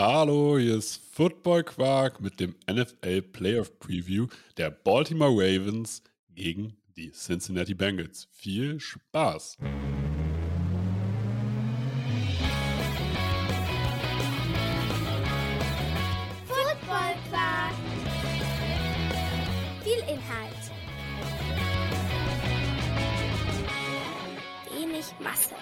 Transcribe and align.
Hallo, 0.00 0.56
hier 0.56 0.76
ist 0.76 1.02
Football 1.10 1.64
Quark 1.64 2.20
mit 2.20 2.38
dem 2.38 2.54
NFL 2.70 3.20
Playoff 3.20 3.80
Preview 3.80 4.28
der 4.56 4.70
Baltimore 4.70 5.32
Ravens 5.32 6.04
gegen 6.36 6.76
die 6.96 7.10
Cincinnati 7.10 7.74
Bengals. 7.74 8.28
Viel 8.30 8.78
Spaß! 8.78 9.58
Football 16.46 17.14
Quark. 17.28 17.74
Viel 19.82 19.98
Inhalt. 20.06 20.70
Wenig 24.76 25.06
Masse. 25.18 25.56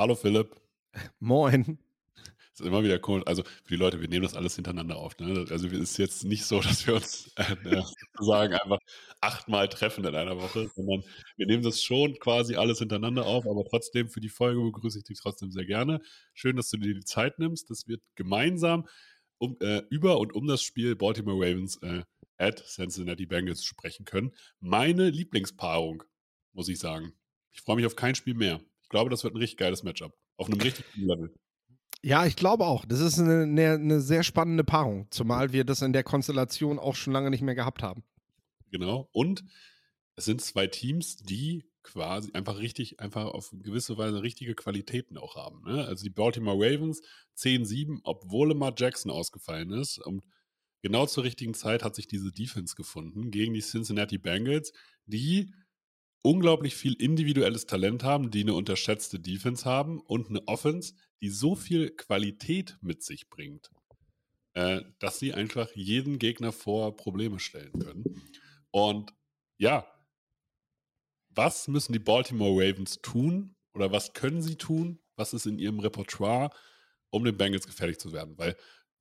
Hallo 0.00 0.14
Philipp. 0.14 0.58
Moin. 1.18 1.78
ist 2.54 2.62
immer 2.62 2.82
wieder 2.82 2.98
cool. 3.06 3.22
Also 3.24 3.42
für 3.42 3.68
die 3.68 3.76
Leute, 3.76 4.00
wir 4.00 4.08
nehmen 4.08 4.22
das 4.22 4.34
alles 4.34 4.54
hintereinander 4.54 4.96
auf. 4.96 5.18
Ne? 5.18 5.44
Also 5.50 5.66
es 5.66 5.74
ist 5.74 5.98
jetzt 5.98 6.24
nicht 6.24 6.46
so, 6.46 6.58
dass 6.62 6.86
wir 6.86 6.94
uns 6.94 7.30
äh, 7.36 7.52
äh, 7.68 7.82
sozusagen 8.16 8.54
einfach 8.54 8.78
achtmal 9.20 9.68
treffen 9.68 10.06
in 10.06 10.14
einer 10.16 10.40
Woche, 10.40 10.70
sondern 10.74 11.04
wir 11.36 11.46
nehmen 11.46 11.62
das 11.62 11.82
schon 11.82 12.18
quasi 12.18 12.56
alles 12.56 12.78
hintereinander 12.78 13.26
auf, 13.26 13.46
aber 13.46 13.62
trotzdem 13.68 14.08
für 14.08 14.20
die 14.20 14.30
Folge 14.30 14.62
begrüße 14.62 15.00
ich 15.00 15.04
dich 15.04 15.20
trotzdem 15.20 15.50
sehr 15.50 15.66
gerne. 15.66 16.00
Schön, 16.32 16.56
dass 16.56 16.70
du 16.70 16.78
dir 16.78 16.94
die 16.94 17.04
Zeit 17.04 17.38
nimmst. 17.38 17.68
Das 17.68 17.86
wird 17.86 18.00
gemeinsam 18.14 18.88
um, 19.36 19.58
äh, 19.60 19.82
über 19.90 20.18
und 20.18 20.34
um 20.34 20.46
das 20.46 20.62
Spiel 20.62 20.96
Baltimore 20.96 21.36
Ravens 21.36 21.76
äh, 21.82 22.04
at 22.38 22.64
Cincinnati 22.66 23.26
Bengals 23.26 23.66
sprechen 23.66 24.06
können. 24.06 24.32
Meine 24.60 25.10
Lieblingspaarung, 25.10 26.04
muss 26.54 26.70
ich 26.70 26.78
sagen. 26.78 27.12
Ich 27.52 27.60
freue 27.60 27.76
mich 27.76 27.84
auf 27.84 27.96
kein 27.96 28.14
Spiel 28.14 28.32
mehr. 28.32 28.62
Ich 28.90 28.92
glaube, 28.92 29.08
das 29.08 29.22
wird 29.22 29.34
ein 29.34 29.38
richtig 29.38 29.56
geiles 29.56 29.84
Matchup. 29.84 30.18
Auf 30.36 30.48
einem 30.48 30.60
richtig 30.60 30.84
guten 30.92 31.06
Level. 31.06 31.32
Ja, 32.02 32.26
ich 32.26 32.34
glaube 32.34 32.66
auch. 32.66 32.84
Das 32.84 32.98
ist 32.98 33.20
eine, 33.20 33.44
eine, 33.44 33.74
eine, 33.74 34.00
sehr 34.00 34.24
spannende 34.24 34.64
Paarung, 34.64 35.06
zumal 35.12 35.52
wir 35.52 35.62
das 35.62 35.80
in 35.82 35.92
der 35.92 36.02
Konstellation 36.02 36.80
auch 36.80 36.96
schon 36.96 37.12
lange 37.12 37.30
nicht 37.30 37.42
mehr 37.42 37.54
gehabt 37.54 37.84
haben. 37.84 38.02
Genau. 38.72 39.08
Und 39.12 39.44
es 40.16 40.24
sind 40.24 40.40
zwei 40.40 40.66
Teams, 40.66 41.18
die 41.18 41.70
quasi 41.84 42.32
einfach 42.32 42.58
richtig, 42.58 42.98
einfach 42.98 43.26
auf 43.26 43.52
gewisse 43.52 43.96
Weise 43.96 44.24
richtige 44.24 44.56
Qualitäten 44.56 45.18
auch 45.18 45.36
haben. 45.36 45.62
Ne? 45.62 45.84
Also 45.84 46.02
die 46.02 46.10
Baltimore 46.10 46.56
Ravens 46.56 47.00
10-7, 47.38 48.00
obwohl 48.02 48.48
Lamar 48.48 48.74
Jackson 48.76 49.12
ausgefallen 49.12 49.70
ist. 49.70 49.98
Und 49.98 50.26
genau 50.82 51.06
zur 51.06 51.22
richtigen 51.22 51.54
Zeit 51.54 51.84
hat 51.84 51.94
sich 51.94 52.08
diese 52.08 52.32
Defense 52.32 52.74
gefunden 52.74 53.30
gegen 53.30 53.54
die 53.54 53.62
Cincinnati 53.62 54.18
Bengals, 54.18 54.72
die 55.06 55.52
unglaublich 56.22 56.74
viel 56.74 56.94
individuelles 56.94 57.66
Talent 57.66 58.04
haben, 58.04 58.30
die 58.30 58.42
eine 58.42 58.54
unterschätzte 58.54 59.18
Defense 59.18 59.64
haben 59.64 60.00
und 60.00 60.28
eine 60.28 60.46
Offense, 60.46 60.94
die 61.20 61.30
so 61.30 61.54
viel 61.54 61.90
Qualität 61.90 62.76
mit 62.80 63.02
sich 63.02 63.28
bringt, 63.28 63.70
äh, 64.54 64.82
dass 64.98 65.18
sie 65.18 65.32
einfach 65.32 65.70
jeden 65.74 66.18
Gegner 66.18 66.52
vor 66.52 66.96
Probleme 66.96 67.38
stellen 67.38 67.78
können. 67.78 68.04
Und 68.70 69.12
ja, 69.58 69.86
was 71.30 71.68
müssen 71.68 71.92
die 71.92 71.98
Baltimore 71.98 72.52
Ravens 72.52 73.00
tun 73.00 73.54
oder 73.72 73.92
was 73.92 74.12
können 74.12 74.42
sie 74.42 74.56
tun? 74.56 74.98
Was 75.16 75.32
ist 75.32 75.46
in 75.46 75.58
ihrem 75.58 75.80
Repertoire, 75.80 76.50
um 77.10 77.24
den 77.24 77.36
Bengals 77.36 77.66
gefährlich 77.66 77.98
zu 77.98 78.12
werden? 78.12 78.36
Weil 78.36 78.56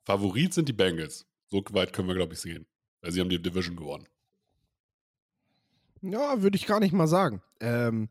Favorit 0.06 0.54
sind 0.54 0.70
die 0.70 0.73
Bengals. 0.73 1.28
So 1.48 1.64
weit 1.72 1.94
können 1.94 2.08
wir, 2.08 2.16
glaube 2.16 2.33
ich, 2.33 2.39
sehen. 2.39 2.67
Weil 3.02 3.11
sie 3.11 3.20
haben 3.20 3.30
die 3.30 3.42
Division 3.42 3.76
gewonnen. 3.76 4.08
Ja, 6.02 6.42
würde 6.42 6.58
ich 6.58 6.66
gar 6.66 6.80
nicht 6.80 6.94
mal 6.94 7.08
sagen. 7.08 7.42
Ähm, 7.59 8.09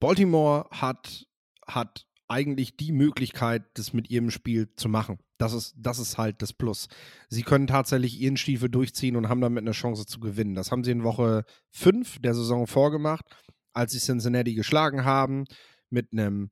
Baltimore 0.00 0.66
hat, 0.70 1.26
hat 1.66 2.06
eigentlich 2.28 2.76
die 2.76 2.92
Möglichkeit, 2.92 3.64
das 3.74 3.92
mit 3.92 4.10
ihrem 4.10 4.30
Spiel 4.30 4.68
zu 4.76 4.88
machen. 4.88 5.18
Das 5.38 5.52
ist, 5.52 5.74
das 5.78 5.98
ist 5.98 6.18
halt 6.18 6.42
das 6.42 6.52
Plus. 6.52 6.88
Sie 7.28 7.42
können 7.42 7.66
tatsächlich 7.66 8.20
ihren 8.20 8.36
Stiefel 8.36 8.68
durchziehen 8.68 9.16
und 9.16 9.28
haben 9.28 9.40
damit 9.40 9.62
eine 9.62 9.72
Chance 9.72 10.06
zu 10.06 10.20
gewinnen. 10.20 10.54
Das 10.54 10.70
haben 10.70 10.84
sie 10.84 10.90
in 10.90 11.04
Woche 11.04 11.44
5 11.70 12.18
der 12.20 12.34
Saison 12.34 12.66
vorgemacht, 12.66 13.24
als 13.72 13.92
sie 13.92 14.00
Cincinnati 14.00 14.54
geschlagen 14.54 15.04
haben, 15.04 15.44
mit 15.90 16.12
einem 16.12 16.50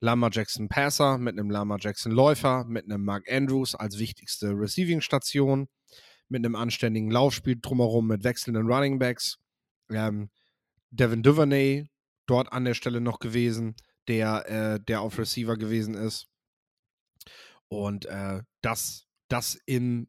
Lama 0.00 0.28
Jackson 0.30 0.68
Passer, 0.68 1.16
mit 1.16 1.38
einem 1.38 1.50
Lama 1.50 1.76
Jackson 1.80 2.12
Läufer, 2.12 2.64
mit 2.64 2.84
einem 2.84 3.04
Mark 3.04 3.30
Andrews 3.30 3.74
als 3.74 3.98
wichtigste 3.98 4.50
Receiving-Station, 4.50 5.68
mit 6.28 6.44
einem 6.44 6.56
anständigen 6.56 7.10
Laufspiel 7.10 7.56
drumherum, 7.60 8.08
mit 8.08 8.24
wechselnden 8.24 8.66
Running 8.66 8.98
Backs. 8.98 9.38
Ähm, 9.94 10.30
Devin 10.90 11.22
Duvernay 11.22 11.88
dort 12.26 12.52
an 12.52 12.64
der 12.64 12.74
Stelle 12.74 13.00
noch 13.00 13.18
gewesen, 13.18 13.74
der, 14.08 14.48
äh, 14.48 14.80
der 14.80 15.00
auf 15.00 15.18
Receiver 15.18 15.56
gewesen 15.56 15.94
ist. 15.94 16.28
Und 17.68 18.06
äh, 18.06 18.42
das, 18.60 19.06
das 19.28 19.54
in, 19.66 20.08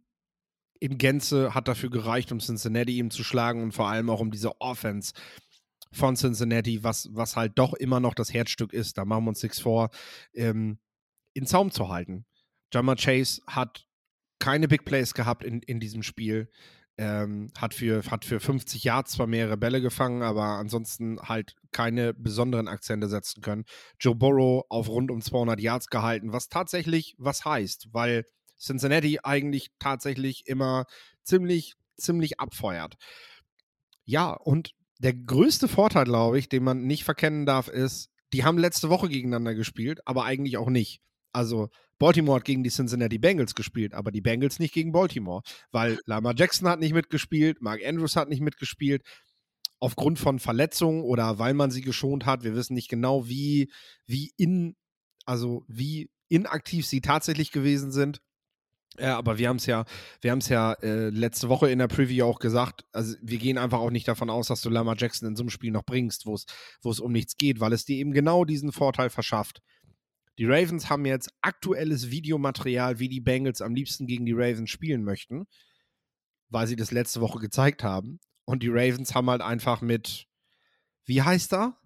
in 0.79 0.97
Gänze 0.97 1.53
hat 1.53 1.68
dafür 1.68 1.90
gereicht, 1.90 2.31
um 2.31 2.40
Cincinnati 2.40 2.97
ihm 2.97 3.09
zu 3.09 3.24
schlagen 3.24 3.63
und 3.63 3.72
vor 3.72 3.88
allem 3.88 4.09
auch 4.09 4.19
um 4.19 4.31
diese 4.31 4.59
Offense 4.62 5.13
von 5.91 6.16
Cincinnati, 6.16 6.84
was, 6.84 7.09
was 7.12 7.35
halt 7.35 7.57
doch 7.57 7.74
immer 7.74 8.00
noch 8.00 8.13
das 8.13 8.34
Herzstück 8.34 8.74
ist, 8.74 8.97
da 8.97 9.06
machen 9.06 9.25
wir 9.25 9.29
uns 9.29 9.44
nichts 9.44 9.59
vor, 9.59 9.90
ähm, 10.34 10.79
in 11.34 11.45
Zaum 11.45 11.72
zu 11.72 11.90
halten. 11.90 12.25
Jammer 12.74 12.95
Chase 12.97 13.41
hat 13.47 13.88
keine 14.40 14.68
Big 14.68 14.84
Plays 14.84 15.13
gehabt 15.13 15.44
in, 15.44 15.62
in 15.62 15.79
diesem 15.79 16.03
Spiel. 16.03 16.50
Ähm, 16.97 17.51
hat, 17.57 17.73
für, 17.73 18.03
hat 18.09 18.23
für 18.23 18.39
50 18.39 18.85
Yards 18.85 19.11
zwar 19.13 19.28
mehrere 19.28 19.57
Bälle 19.57 19.81
gefangen, 19.81 20.22
aber 20.22 20.44
ansonsten 20.44 21.19
halt 21.19 21.56
keine 21.73 22.13
besonderen 22.13 22.69
Akzente 22.69 23.09
setzen 23.09 23.41
können. 23.41 23.66
Joe 24.00 24.16
Burrow 24.16 24.63
auf 24.69 24.88
rund 24.88 25.11
um 25.11 25.22
200 25.22 25.59
Yards 25.59 25.88
gehalten, 25.88 26.31
was 26.31 26.47
tatsächlich 26.47 27.16
was 27.17 27.44
heißt, 27.44 27.89
weil 27.91 28.23
Cincinnati 28.57 29.19
eigentlich 29.23 29.72
tatsächlich 29.78 30.47
immer 30.47 30.85
ziemlich, 31.23 31.75
ziemlich 31.97 32.39
abfeuert. 32.39 32.95
Ja, 34.06 34.31
und 34.31 34.72
der 35.00 35.13
größte 35.13 35.67
Vorteil, 35.67 36.06
glaube 36.06 36.39
ich, 36.39 36.47
den 36.47 36.63
man 36.63 36.85
nicht 36.85 37.03
verkennen 37.03 37.45
darf, 37.45 37.67
ist, 37.67 38.09
die 38.33 38.44
haben 38.44 38.57
letzte 38.57 38.89
Woche 38.89 39.09
gegeneinander 39.09 39.56
gespielt, 39.56 40.00
aber 40.06 40.25
eigentlich 40.25 40.57
auch 40.57 40.69
nicht. 40.69 41.01
Also 41.35 41.69
Baltimore 42.00 42.38
hat 42.38 42.46
gegen 42.46 42.63
die 42.63 42.69
Cincinnati 42.69 43.18
Bengals 43.18 43.56
gespielt, 43.56 43.94
aber 43.94 44.12
die 44.12 44.22
Bengals 44.22 44.57
nicht 44.57 44.73
gegen 44.73 44.94
Baltimore, 44.94 45.44
weil 45.72 46.00
Lama 46.06 46.34
Jackson 46.34 46.69
hat 46.69 46.79
nicht 46.79 46.94
mitgespielt, 46.94 47.62
Mark 47.62 47.85
Andrews 47.85 48.16
hat 48.16 48.29
nicht 48.29 48.41
mitgespielt, 48.41 49.03
aufgrund 49.79 50.18
von 50.18 50.40
Verletzungen 50.40 51.03
oder 51.03 51.38
weil 51.38 51.53
man 51.53 51.72
sie 51.72 51.81
geschont 51.81 52.25
hat. 52.25 52.44
Wir 52.44 52.56
wissen 52.56 52.74
nicht 52.74 52.90
genau, 52.90 53.28
wie, 53.28 53.69
wie 54.07 54.31
in, 54.38 54.78
also 55.25 55.66
wie 55.68 56.09
inaktiv 56.29 56.85
sie 56.85 57.01
tatsächlich 57.01 57.51
gewesen 57.51 57.91
sind. 57.91 58.22
Ja, 58.97 59.18
aber 59.18 59.38
wir 59.38 59.50
haben 59.50 59.57
es 59.57 59.66
ja, 59.66 59.84
wir 60.22 60.31
haben 60.31 60.40
es 60.40 60.47
ja 60.47 60.72
äh, 60.81 61.09
letzte 61.09 61.50
Woche 61.50 61.69
in 61.69 61.79
der 61.79 61.90
Preview 61.90 62.25
auch 62.25 62.40
gesagt. 62.40 62.85
Also 62.94 63.18
wir 63.22 63.40
gehen 63.40 63.57
einfach 63.57 63.79
auch 63.79 63.91
nicht 63.91 64.07
davon 64.07 64.29
aus, 64.29 64.47
dass 64.47 64.62
du 64.62 64.69
Lama 64.69 64.95
Jackson 64.97 65.28
in 65.28 65.35
so 65.35 65.44
einem 65.44 65.50
Spiel 65.50 65.72
noch 65.72 65.84
bringst, 65.84 66.25
wo 66.25 66.34
es, 66.34 66.45
wo 66.81 66.91
es 66.91 67.01
um 67.01 67.12
nichts 67.12 67.35
geht, 67.35 67.59
weil 67.59 67.74
es 67.74 67.84
dir 67.84 67.97
eben 67.97 68.13
genau 68.13 68.45
diesen 68.45 68.72
Vorteil 68.72 69.09
verschafft. 69.09 69.62
Die 70.38 70.46
Ravens 70.46 70.90
haben 70.90 71.06
jetzt 71.06 71.29
aktuelles 71.41 72.12
Videomaterial, 72.12 73.00
wie 73.00 73.09
die 73.09 73.22
Bengals 73.22 73.62
am 73.62 73.73
liebsten 73.73 74.06
gegen 74.06 74.25
die 74.25 74.34
Ravens 74.34 74.69
spielen 74.69 75.03
möchten, 75.03 75.47
weil 76.50 76.68
sie 76.68 76.75
das 76.75 76.91
letzte 76.91 77.22
Woche 77.22 77.40
gezeigt 77.40 77.84
haben. 77.84 78.19
Und 78.44 78.62
die 78.62 78.69
Ravens 78.69 79.16
haben 79.16 79.29
halt 79.29 79.41
einfach 79.41 79.81
mit, 79.81 80.28
wie 81.06 81.22
heißt 81.22 81.53
er? 81.53 81.79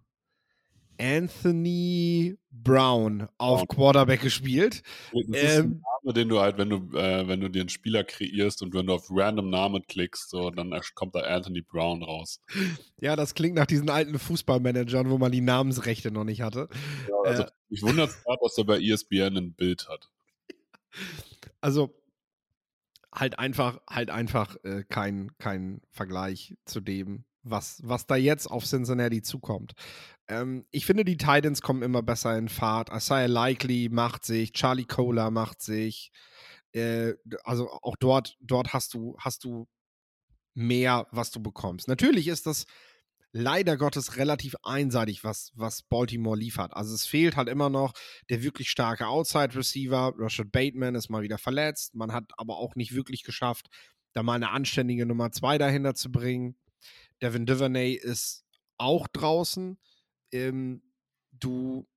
Anthony 1.00 2.38
Brown 2.52 3.28
auf 3.38 3.68
Quarterback 3.68 4.22
gespielt. 4.22 4.84
Das 5.14 5.44
ist 5.44 5.58
ähm, 5.60 5.66
ein 5.66 5.82
Name, 6.04 6.14
den 6.14 6.30
du 6.30 6.40
halt, 6.40 6.58
wenn 6.58 6.70
du, 6.70 6.98
äh, 6.98 7.28
wenn 7.28 7.40
du 7.40 7.50
dir 7.50 7.62
einen 7.62 7.70
Spieler 7.70 8.04
kreierst 8.04 8.62
und 8.62 8.74
wenn 8.74 8.86
du 8.86 8.94
auf 8.94 9.08
random 9.10 9.50
Namen 9.50 9.86
klickst, 9.88 10.30
so, 10.30 10.50
dann 10.50 10.74
kommt 10.96 11.16
da 11.16 11.22
Anthony 11.22 11.62
Brown 11.62 12.04
raus. 12.04 12.42
Ja, 13.00 13.16
das 13.16 13.34
klingt 13.34 13.56
nach 13.56 13.66
diesen 13.66 13.90
alten 13.90 14.20
Fußballmanagern, 14.20 15.10
wo 15.10 15.18
man 15.18 15.32
die 15.32 15.42
Namensrechte 15.42 16.12
noch 16.12 16.26
nicht 16.26 16.42
hatte. 16.42 16.68
Ja, 17.08 17.16
also 17.24 17.44
äh, 17.44 17.52
ich 17.70 17.82
wundere 17.82 18.08
es 18.08 18.24
gerade, 18.24 18.40
dass 18.42 18.58
er 18.58 18.66
bei 18.66 18.80
ESPN 18.80 19.38
ein 19.38 19.54
Bild 19.54 19.88
hat. 19.88 20.10
Also 21.62 21.96
halt 23.14 23.40
einfach, 23.40 23.80
halt 23.90 24.10
einfach 24.10 24.58
äh, 24.64 24.84
kein, 24.84 25.32
kein 25.38 25.82
Vergleich 25.90 26.58
zu 26.66 26.82
dem, 26.82 27.24
was, 27.44 27.82
was 27.84 28.06
da 28.06 28.16
jetzt 28.16 28.48
auf 28.48 28.66
Cincinnati 28.66 29.22
zukommt. 29.22 29.74
Ähm, 30.28 30.66
ich 30.72 30.86
finde, 30.86 31.06
die 31.06 31.18
Titans 31.18 31.62
kommen 31.62 31.82
immer 31.84 32.02
besser 32.04 32.38
in 32.38 32.50
Fahrt. 32.50 32.90
Isaiah 32.90 33.28
Likely 33.28 33.90
macht 33.90 34.26
sich, 34.26 34.54
Charlie 34.54 34.86
Cola 34.86 35.32
macht 35.32 35.62
sich. 35.62 36.12
Äh, 36.74 37.14
also 37.44 37.70
auch 37.82 37.96
dort, 38.00 38.38
dort 38.40 38.74
hast 38.74 38.94
du, 38.94 39.16
hast 39.20 39.44
du 39.44 39.68
mehr, 40.54 41.08
was 41.12 41.32
du 41.32 41.42
bekommst. 41.42 41.88
Natürlich 41.88 42.28
ist 42.28 42.46
das 42.46 42.66
leider 43.32 43.78
Gottes 43.78 44.18
relativ 44.18 44.56
einseitig, 44.64 45.24
was, 45.24 45.52
was 45.56 45.84
Baltimore 45.84 46.38
liefert. 46.38 46.74
Also 46.74 46.96
es 46.96 47.06
fehlt 47.06 47.36
halt 47.36 47.48
immer 47.48 47.70
noch 47.70 47.94
der 48.30 48.44
wirklich 48.44 48.70
starke 48.70 49.08
Outside-Receiver. 49.08 50.14
Rashad 50.18 50.52
Bateman 50.52 50.96
ist 50.96 51.10
mal 51.10 51.22
wieder 51.22 51.38
verletzt. 51.38 51.96
Man 51.96 52.12
hat 52.12 52.26
aber 52.38 52.58
auch 52.58 52.76
nicht 52.76 52.94
wirklich 52.94 53.24
geschafft, 53.24 53.68
da 54.14 54.24
mal 54.24 54.34
eine 54.34 54.50
anständige 54.50 55.06
Nummer 55.06 55.32
2 55.32 55.58
dahinter 55.58 55.94
zu 55.94 56.12
bringen. 56.12 56.56
Devin 57.22 57.46
Duvernay 57.46 57.94
ist 57.94 58.46
auch 58.78 59.08
draußen. 59.08 59.78
Ähm, 60.32 60.82
du, 61.32 61.88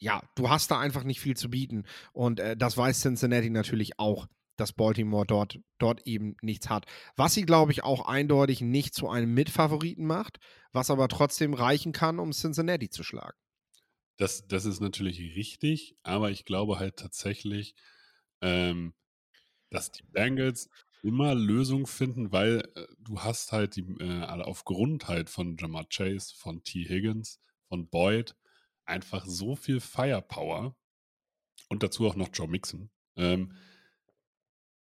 ja, 0.00 0.22
du 0.34 0.50
hast 0.50 0.70
da 0.70 0.78
einfach 0.78 1.04
nicht 1.04 1.20
viel 1.20 1.36
zu 1.36 1.50
bieten. 1.50 1.84
Und 2.12 2.40
äh, 2.40 2.56
das 2.56 2.76
weiß 2.76 3.00
Cincinnati 3.00 3.50
natürlich 3.50 3.98
auch, 3.98 4.26
dass 4.56 4.72
Baltimore 4.72 5.26
dort, 5.26 5.58
dort 5.78 6.06
eben 6.06 6.36
nichts 6.42 6.68
hat. 6.68 6.86
Was 7.16 7.34
sie, 7.34 7.46
glaube 7.46 7.72
ich, 7.72 7.84
auch 7.84 8.06
eindeutig 8.06 8.60
nicht 8.60 8.94
zu 8.94 9.08
einem 9.08 9.32
Mitfavoriten 9.32 10.04
macht, 10.04 10.38
was 10.72 10.90
aber 10.90 11.08
trotzdem 11.08 11.54
reichen 11.54 11.92
kann, 11.92 12.18
um 12.18 12.32
Cincinnati 12.32 12.90
zu 12.90 13.02
schlagen. 13.02 13.38
Das, 14.16 14.48
das 14.48 14.64
ist 14.64 14.80
natürlich 14.80 15.20
richtig, 15.36 15.96
aber 16.02 16.32
ich 16.32 16.44
glaube 16.44 16.80
halt 16.80 16.96
tatsächlich, 16.96 17.76
ähm, 18.40 18.94
dass 19.70 19.92
die 19.92 20.02
Bengals 20.02 20.68
immer 21.02 21.34
Lösungen 21.34 21.86
finden, 21.86 22.32
weil 22.32 22.68
äh, 22.74 22.86
du 22.98 23.20
hast 23.20 23.52
halt 23.52 23.76
die, 23.76 23.82
äh, 24.00 24.24
aufgrund 24.24 25.08
halt 25.08 25.30
von 25.30 25.56
Jamar 25.56 25.86
Chase, 25.88 26.34
von 26.36 26.62
T. 26.62 26.88
Higgins, 26.88 27.40
von 27.68 27.88
Boyd 27.88 28.36
einfach 28.84 29.26
so 29.26 29.54
viel 29.54 29.80
Firepower 29.80 30.76
und 31.68 31.82
dazu 31.82 32.06
auch 32.06 32.16
noch 32.16 32.30
Joe 32.32 32.48
Mixon, 32.48 32.90
ähm, 33.16 33.54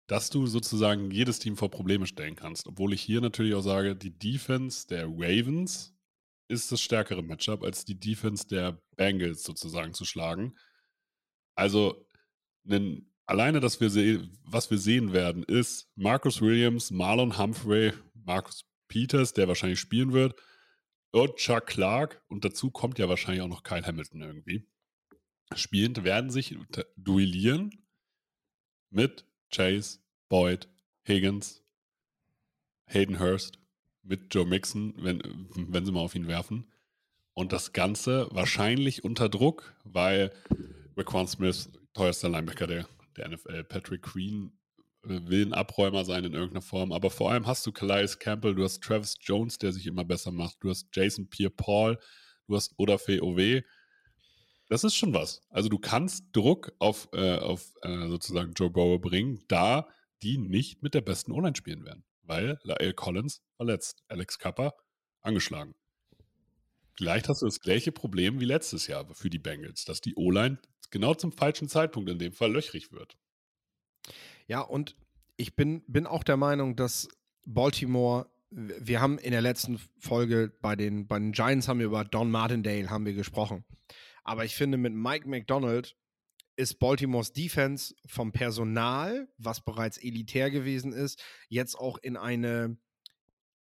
dass 0.07 0.30
du 0.30 0.46
sozusagen 0.46 1.12
jedes 1.12 1.40
Team 1.40 1.57
vor 1.57 1.72
Probleme 1.72 2.06
stellen 2.06 2.36
kannst. 2.36 2.68
Obwohl 2.68 2.94
ich 2.94 3.02
hier 3.02 3.22
natürlich 3.22 3.56
auch 3.56 3.62
sage, 3.62 3.96
die 3.96 4.18
Defense 4.18 4.88
der 4.88 5.07
Ravens 5.07 5.96
ist 6.48 6.72
das 6.72 6.81
stärkere 6.81 7.24
Matchup, 7.24 7.63
als 7.63 7.86
die 7.86 8.00
Defense 8.00 8.48
der 8.48 8.80
Bengals 8.96 9.44
sozusagen 9.44 9.94
zu 9.94 10.06
schlagen. 10.06 10.56
Also, 11.56 12.07
einen, 12.69 13.12
alleine, 13.25 13.60
dass 13.60 13.80
wir 13.80 14.27
was 14.44 14.69
wir 14.69 14.77
sehen 14.77 15.13
werden, 15.13 15.44
ist 15.44 15.89
Marcus 15.95 16.42
Williams, 16.42 16.92
Marlon 16.92 17.38
Humphrey, 17.38 17.94
Marcus 18.13 18.66
Peters, 18.88 19.33
der 19.33 19.48
wahrscheinlich 19.48 19.80
spielen 19.80 20.13
wird, 20.13 20.36
und 21.12 21.36
Chuck 21.38 21.68
Clark. 21.68 22.22
Und 22.27 22.45
dazu 22.45 22.72
kommt 22.72 23.00
ja 23.00 23.10
wahrscheinlich 23.10 23.42
auch 23.42 23.48
noch 23.48 23.63
Kyle 23.63 23.86
Hamilton 23.86 24.22
irgendwie. 24.22 24.68
Spielend 25.56 26.04
werden 26.04 26.30
sich 26.30 26.57
duellieren 26.98 27.86
mit 28.89 29.25
Chase, 29.51 30.00
Boyd, 30.30 30.68
Higgins, 31.07 31.63
Hayden 32.88 33.19
Hurst 33.19 33.60
mit 34.04 34.33
Joe 34.33 34.45
Mixon, 34.45 34.94
wenn, 34.98 35.21
wenn 35.56 35.86
sie 35.86 35.92
mal 35.92 36.01
auf 36.01 36.16
ihn 36.16 36.28
werfen. 36.28 36.71
Und 37.33 37.51
das 37.51 37.74
Ganze 37.74 38.28
wahrscheinlich 38.31 39.04
unter 39.04 39.30
Druck, 39.30 39.75
weil 39.83 40.31
Raquan 40.95 41.28
Smith, 41.28 41.69
teuerster 41.94 42.30
Linebacker 42.30 42.68
der, 42.68 42.88
der 43.17 43.29
NFL, 43.29 43.63
Patrick 43.65 44.03
Queen 44.03 44.57
äh, 45.03 45.19
will 45.27 45.45
ein 45.45 45.53
Abräumer 45.53 46.06
sein 46.06 46.25
in 46.25 46.33
irgendeiner 46.33 46.62
Form. 46.62 46.91
Aber 46.91 47.09
vor 47.09 47.31
allem 47.31 47.47
hast 47.47 47.65
du 47.65 47.71
Calais 47.71 48.17
Campbell, 48.19 48.56
du 48.56 48.63
hast 48.63 48.81
Travis 48.81 49.15
Jones, 49.21 49.57
der 49.57 49.71
sich 49.71 49.88
immer 49.88 50.06
besser 50.06 50.31
macht, 50.31 50.57
du 50.62 50.69
hast 50.69 50.88
Jason 50.94 51.29
Pierre-Paul, 51.29 52.00
du 52.47 52.56
hast 52.56 52.73
Odafe 52.77 53.21
Owe. 53.21 53.63
Das 54.67 54.83
ist 54.83 54.95
schon 54.95 55.13
was. 55.13 55.41
Also 55.50 55.69
du 55.69 55.77
kannst 55.77 56.25
Druck 56.31 56.71
auf, 56.79 57.07
äh, 57.13 57.38
auf 57.38 57.73
äh, 57.81 58.07
sozusagen 58.07 58.53
Joe 58.53 58.69
Burrow 58.69 59.00
bringen, 59.00 59.44
da 59.47 59.88
die 60.23 60.38
nicht 60.38 60.81
mit 60.81 60.94
der 60.94 61.01
besten 61.01 61.31
O-Line 61.31 61.56
spielen 61.56 61.85
werden 61.85 62.03
weil 62.27 62.59
Lael 62.63 62.94
Collins 62.94 63.41
verletzt, 63.56 64.03
Alex 64.07 64.39
Kappa 64.39 64.73
angeschlagen. 65.21 65.75
Vielleicht 66.97 67.27
hast 67.27 67.42
du 67.42 67.45
das 67.45 67.59
gleiche 67.59 67.92
Problem 67.92 68.39
wie 68.39 68.45
letztes 68.45 68.88
Jahr 68.88 69.06
für 69.13 69.30
die 69.30 69.39
Bengals, 69.39 69.86
dass 69.86 70.01
die 70.01 70.15
O-Line 70.15 70.57
genau 70.92 71.13
zum 71.13 71.31
falschen 71.31 71.68
Zeitpunkt 71.68 72.09
in 72.09 72.19
dem 72.19 72.31
Fall 72.31 72.51
löchrig 72.51 72.92
wird. 72.92 73.18
Ja, 74.47 74.62
und 74.62 74.95
ich 75.36 75.56
bin, 75.56 75.83
bin 75.88 76.07
auch 76.07 76.24
der 76.24 76.38
Meinung, 76.38 76.75
dass 76.75 77.09
Baltimore, 77.45 78.30
wir 78.50 79.01
haben 79.01 79.18
in 79.18 79.31
der 79.31 79.42
letzten 79.42 79.80
Folge 80.00 80.53
bei 80.62 80.75
den, 80.75 81.07
bei 81.07 81.19
den 81.19 81.33
Giants 81.33 81.68
haben 81.68 81.80
wir 81.80 81.88
über 81.88 82.06
Don 82.06 82.31
Martindale 82.31 82.89
haben 82.89 83.06
wir 83.06 83.13
gesprochen. 83.13 83.65
Aber 84.24 84.45
ich 84.45 84.56
finde, 84.56 84.77
mit 84.77 84.94
Mike 84.94 85.27
McDonald 85.27 85.97
ist 86.56 86.80
Baltimores 86.80 87.33
Defense 87.33 87.94
vom 88.06 88.31
Personal, 88.31 89.27
was 89.38 89.63
bereits 89.63 89.97
elitär 89.97 90.50
gewesen 90.50 90.94
ist, 90.94 91.21
jetzt 91.50 91.75
auch 91.75 91.97
in 91.97 92.15
eine, 92.15 92.77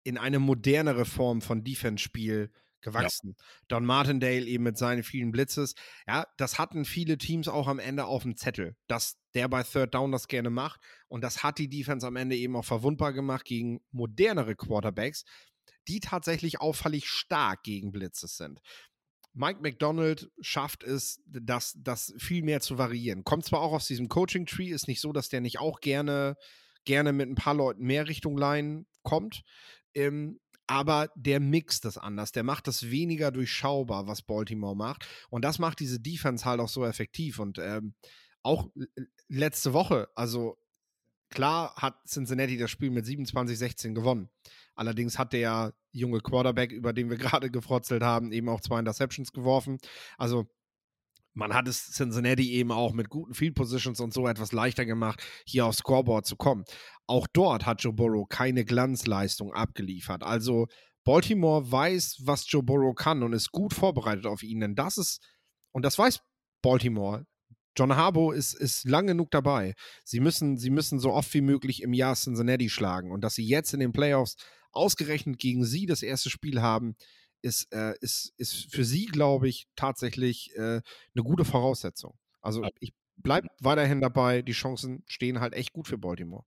in 0.02 0.18
eine 0.18 0.38
modernere 0.38 1.06
Form 1.06 1.40
von 1.40 1.64
Defense-Spiel 1.64 2.52
gewachsen. 2.84 3.34
Ja. 3.36 3.44
Don 3.68 3.84
Martindale 3.84 4.44
eben 4.44 4.62
mit 4.62 4.78
seinen 4.78 5.02
vielen 5.02 5.32
Blitzes. 5.32 5.74
Ja, 6.06 6.26
das 6.36 6.58
hatten 6.58 6.84
viele 6.84 7.18
Teams 7.18 7.48
auch 7.48 7.66
am 7.66 7.80
Ende 7.80 8.04
auf 8.04 8.22
dem 8.22 8.36
Zettel, 8.36 8.76
dass 8.86 9.18
der 9.34 9.48
bei 9.48 9.64
Third 9.64 9.94
Down 9.94 10.12
das 10.12 10.28
gerne 10.28 10.50
macht. 10.50 10.80
Und 11.08 11.22
das 11.22 11.42
hat 11.42 11.58
die 11.58 11.68
Defense 11.68 12.06
am 12.06 12.16
Ende 12.16 12.36
eben 12.36 12.54
auch 12.54 12.64
verwundbar 12.64 13.12
gemacht 13.12 13.44
gegen 13.44 13.80
modernere 13.90 14.54
Quarterbacks, 14.54 15.24
die 15.88 15.98
tatsächlich 15.98 16.60
auffällig 16.60 17.08
stark 17.08 17.64
gegen 17.64 17.90
Blitzes 17.90 18.36
sind. 18.36 18.60
Mike 19.34 19.60
McDonald 19.60 20.30
schafft 20.40 20.84
es, 20.84 21.20
das, 21.26 21.74
das 21.76 22.14
viel 22.18 22.44
mehr 22.44 22.60
zu 22.60 22.78
variieren. 22.78 23.24
Kommt 23.24 23.44
zwar 23.44 23.62
auch 23.62 23.72
aus 23.72 23.88
diesem 23.88 24.08
Coaching-Tree, 24.08 24.68
ist 24.68 24.86
nicht 24.86 25.00
so, 25.00 25.12
dass 25.12 25.28
der 25.28 25.40
nicht 25.40 25.58
auch 25.58 25.80
gerne, 25.80 26.36
gerne 26.84 27.12
mit 27.12 27.28
ein 27.28 27.34
paar 27.34 27.54
Leuten 27.54 27.84
mehr 27.84 28.06
Richtung 28.06 28.38
Line 28.38 28.86
kommt. 29.02 29.42
Ähm, 29.92 30.38
aber 30.66 31.10
der 31.14 31.40
mixt 31.40 31.84
das 31.84 31.98
anders. 31.98 32.32
Der 32.32 32.42
macht 32.42 32.66
das 32.66 32.90
weniger 32.90 33.30
durchschaubar, 33.30 34.06
was 34.06 34.22
Baltimore 34.22 34.76
macht. 34.76 35.06
Und 35.30 35.44
das 35.44 35.58
macht 35.58 35.80
diese 35.80 36.00
Defense 36.00 36.44
halt 36.44 36.60
auch 36.60 36.68
so 36.68 36.84
effektiv. 36.84 37.38
Und 37.38 37.58
ähm, 37.58 37.94
auch 38.42 38.68
letzte 39.28 39.72
Woche, 39.72 40.08
also 40.14 40.58
klar 41.30 41.74
hat 41.76 41.96
Cincinnati 42.06 42.56
das 42.56 42.70
Spiel 42.70 42.90
mit 42.90 43.04
27-16 43.04 43.94
gewonnen. 43.94 44.30
Allerdings 44.74 45.18
hat 45.18 45.32
der 45.32 45.74
junge 45.92 46.20
Quarterback, 46.20 46.72
über 46.72 46.92
den 46.92 47.10
wir 47.10 47.16
gerade 47.18 47.50
gefrotzelt 47.50 48.02
haben, 48.02 48.32
eben 48.32 48.48
auch 48.48 48.60
zwei 48.60 48.78
Interceptions 48.78 49.32
geworfen. 49.32 49.78
Also 50.18 50.46
man 51.34 51.52
hat 51.52 51.68
es 51.68 51.90
Cincinnati 51.90 52.52
eben 52.52 52.70
auch 52.70 52.92
mit 52.92 53.08
guten 53.08 53.34
Field 53.34 53.54
Positions 53.54 54.00
und 54.00 54.14
so 54.14 54.26
etwas 54.26 54.52
leichter 54.52 54.86
gemacht, 54.86 55.22
hier 55.44 55.66
aufs 55.66 55.78
Scoreboard 55.78 56.26
zu 56.26 56.36
kommen. 56.36 56.64
Auch 57.06 57.26
dort 57.32 57.66
hat 57.66 57.82
Joe 57.82 57.92
Burrow 57.92 58.28
keine 58.28 58.64
Glanzleistung 58.64 59.52
abgeliefert. 59.52 60.22
Also 60.22 60.68
Baltimore 61.04 61.70
weiß, 61.70 62.22
was 62.22 62.50
Joe 62.50 62.62
Burrow 62.62 62.94
kann 62.94 63.22
und 63.22 63.32
ist 63.32 63.52
gut 63.52 63.74
vorbereitet 63.74 64.26
auf 64.26 64.42
ihn. 64.42 64.60
Denn 64.60 64.74
das 64.74 64.96
ist, 64.96 65.20
und 65.72 65.84
das 65.84 65.98
weiß 65.98 66.20
Baltimore, 66.62 67.26
John 67.76 67.96
Harbaugh 67.96 68.32
ist, 68.32 68.54
ist 68.54 68.88
lang 68.88 69.08
genug 69.08 69.32
dabei. 69.32 69.74
Sie 70.04 70.20
müssen, 70.20 70.56
sie 70.56 70.70
müssen 70.70 71.00
so 71.00 71.12
oft 71.12 71.34
wie 71.34 71.40
möglich 71.40 71.82
im 71.82 71.92
Jahr 71.92 72.14
Cincinnati 72.14 72.70
schlagen. 72.70 73.10
Und 73.10 73.22
dass 73.22 73.34
sie 73.34 73.44
jetzt 73.44 73.74
in 73.74 73.80
den 73.80 73.92
Playoffs 73.92 74.36
ausgerechnet 74.70 75.38
gegen 75.38 75.64
sie 75.64 75.86
das 75.86 76.02
erste 76.02 76.30
Spiel 76.30 76.62
haben, 76.62 76.94
ist, 77.44 77.72
äh, 77.72 77.94
ist, 78.00 78.32
ist 78.38 78.72
für 78.72 78.84
sie, 78.84 79.06
glaube 79.06 79.48
ich, 79.48 79.68
tatsächlich 79.76 80.50
äh, 80.56 80.80
eine 80.80 81.22
gute 81.22 81.44
Voraussetzung. 81.44 82.18
Also 82.40 82.66
ich 82.80 82.94
bleibe 83.16 83.48
weiterhin 83.60 84.00
dabei, 84.00 84.42
die 84.42 84.52
Chancen 84.52 85.04
stehen 85.06 85.40
halt 85.40 85.52
echt 85.52 85.72
gut 85.72 85.86
für 85.86 85.98
Baltimore. 85.98 86.44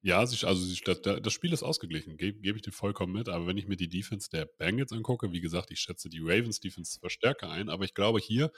Ja, 0.00 0.20
also 0.20 0.46
das, 0.46 1.32
Spiel 1.32 1.52
ist 1.52 1.62
ausgeglichen, 1.62 2.16
gebe 2.16 2.40
geb 2.40 2.56
ich 2.56 2.62
dir 2.62 2.72
vollkommen 2.72 3.12
mit. 3.12 3.28
Aber 3.28 3.46
wenn 3.46 3.58
ich 3.58 3.66
mir 3.66 3.76
die 3.76 3.88
Defense 3.88 4.30
der 4.30 4.46
Bengals 4.46 4.92
angucke, 4.92 5.32
wie 5.32 5.40
gesagt, 5.40 5.70
ich 5.70 5.80
schätze 5.80 6.08
die 6.08 6.20
Ravens 6.20 6.60
Defense 6.60 6.98
zwar 6.98 7.10
stärker 7.10 7.50
ein, 7.50 7.68
aber 7.68 7.84
ich 7.84 7.94
glaube 7.94 8.20
hier, 8.20 8.50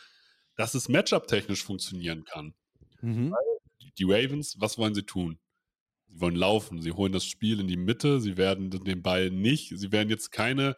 dass 0.56 0.74
es 0.74 0.88
Matchup-technisch 0.88 1.64
funktionieren 1.64 2.24
kann. 2.24 2.54
Mhm. 3.00 3.34
Die 3.98 4.04
Ravens, 4.04 4.56
was 4.60 4.78
wollen 4.78 4.94
sie 4.94 5.04
tun? 5.04 5.40
Sie 6.08 6.20
wollen 6.20 6.36
laufen, 6.36 6.82
sie 6.82 6.92
holen 6.92 7.12
das 7.12 7.24
Spiel 7.24 7.58
in 7.60 7.68
die 7.68 7.76
Mitte, 7.76 8.20
sie 8.20 8.36
werden 8.36 8.70
den 8.70 9.02
Ball 9.02 9.30
nicht, 9.30 9.72
sie 9.76 9.92
werden 9.92 10.10
jetzt 10.10 10.30
keine, 10.30 10.76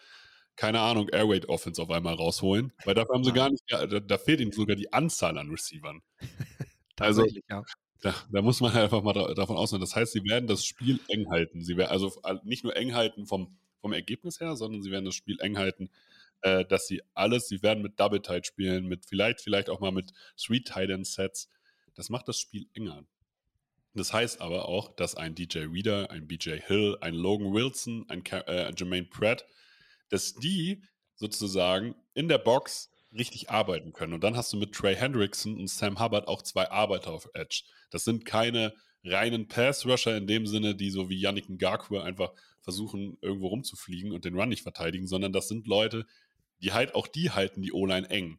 keine 0.57 0.81
Ahnung, 0.81 1.09
Airweight 1.09 1.49
Offense 1.49 1.81
auf 1.81 1.91
einmal 1.91 2.15
rausholen, 2.15 2.73
weil 2.85 2.95
dafür 2.95 3.15
haben 3.15 3.25
sie 3.25 3.33
gar 3.33 3.51
nicht, 3.51 3.65
da, 3.69 3.87
da 3.87 4.19
fehlt 4.19 4.41
ihnen 4.41 4.53
sogar 4.53 4.77
die 4.77 4.93
Anzahl 4.93 5.39
an 5.39 5.51
Receivern. 5.51 6.03
also, 6.99 7.27
ja. 7.49 7.63
Da, 8.01 8.15
da, 8.33 8.43
muss 8.43 8.61
man 8.61 8.73
halt 8.73 8.85
einfach 8.85 9.03
mal 9.03 9.13
da, 9.13 9.33
davon 9.33 9.57
ausgehen. 9.57 9.81
Das 9.81 9.95
heißt, 9.95 10.13
sie 10.13 10.25
werden 10.25 10.49
das 10.49 10.65
Spiel 10.65 10.99
eng 11.09 11.31
halten. 11.31 11.63
Sie 11.63 11.77
werden 11.77 11.91
also 11.91 12.13
nicht 12.43 12.65
nur 12.65 12.75
eng 12.77 12.95
halten 12.95 13.27
vom, 13.27 13.57
vom 13.81 13.93
Ergebnis 13.93 14.41
her, 14.41 14.57
sondern 14.57 14.83
sie 14.83 14.91
werden 14.91 15.05
das 15.05 15.15
Spiel 15.15 15.39
eng 15.41 15.57
halten, 15.57 15.89
äh, 16.41 16.65
dass 16.65 16.89
sie 16.89 17.01
alles, 17.15 17.47
sie 17.49 17.63
werden 17.63 17.83
mit 17.83 18.01
Double 18.01 18.21
Tight 18.21 18.47
spielen, 18.47 18.87
mit 18.87 19.07
vielleicht, 19.07 19.41
vielleicht 19.41 19.71
auch 19.71 19.79
mal 19.79 19.93
mit 19.93 20.13
Sweet 20.37 20.67
Tight 20.67 20.91
End 20.91 21.07
Sets. 21.07 21.49
Das 21.95 22.11
macht 22.11 22.27
das 22.27 22.39
Spiel 22.39 22.67
enger. 22.75 23.05
Das 23.95 24.13
heißt 24.13 24.41
aber 24.41 24.69
auch, 24.69 24.95
dass 24.97 25.15
ein 25.15 25.35
DJ 25.35 25.67
Reader, 25.71 26.11
ein 26.11 26.27
BJ 26.27 26.57
Hill, 26.67 26.97
ein 27.01 27.15
Logan 27.15 27.53
Wilson, 27.53 28.07
ein 28.09 28.25
äh, 28.25 28.73
Jermaine 28.77 29.07
Pratt, 29.07 29.45
dass 30.13 30.35
die 30.35 30.83
sozusagen 31.15 31.95
in 32.15 32.29
der 32.29 32.39
Box 32.39 32.91
richtig 33.13 33.51
arbeiten 33.51 33.93
können. 33.93 34.13
Und 34.13 34.23
dann 34.23 34.37
hast 34.37 34.53
du 34.53 34.59
mit 34.59 34.73
Trey 34.73 34.95
Hendrickson 34.95 35.59
und 35.59 35.69
Sam 35.69 35.99
Hubbard 35.99 36.29
auch 36.29 36.43
zwei 36.43 36.71
Arbeiter 36.71 37.13
auf 37.13 37.29
Edge. 37.35 37.63
Das 37.91 38.05
sind 38.05 38.25
keine 38.25 38.75
reinen 39.05 39.49
Pass-Rusher 39.49 40.17
in 40.17 40.27
dem 40.27 40.47
Sinne, 40.47 40.75
die 40.75 40.91
so 40.91 41.09
wie 41.09 41.19
Yannick 41.19 41.49
Ngakwe 41.49 42.03
einfach 42.03 42.33
versuchen, 42.61 43.17
irgendwo 43.21 43.49
rumzufliegen 43.49 44.13
und 44.13 44.25
den 44.25 44.39
Run 44.39 44.51
nicht 44.51 44.63
verteidigen, 44.63 45.07
sondern 45.07 45.33
das 45.33 45.49
sind 45.49 45.67
Leute, 45.67 46.07
die 46.61 46.73
halt 46.73 46.95
auch 46.95 47.07
die 47.07 47.31
halten 47.31 47.63
die 47.63 47.73
O-Line 47.73 48.09
eng. 48.11 48.39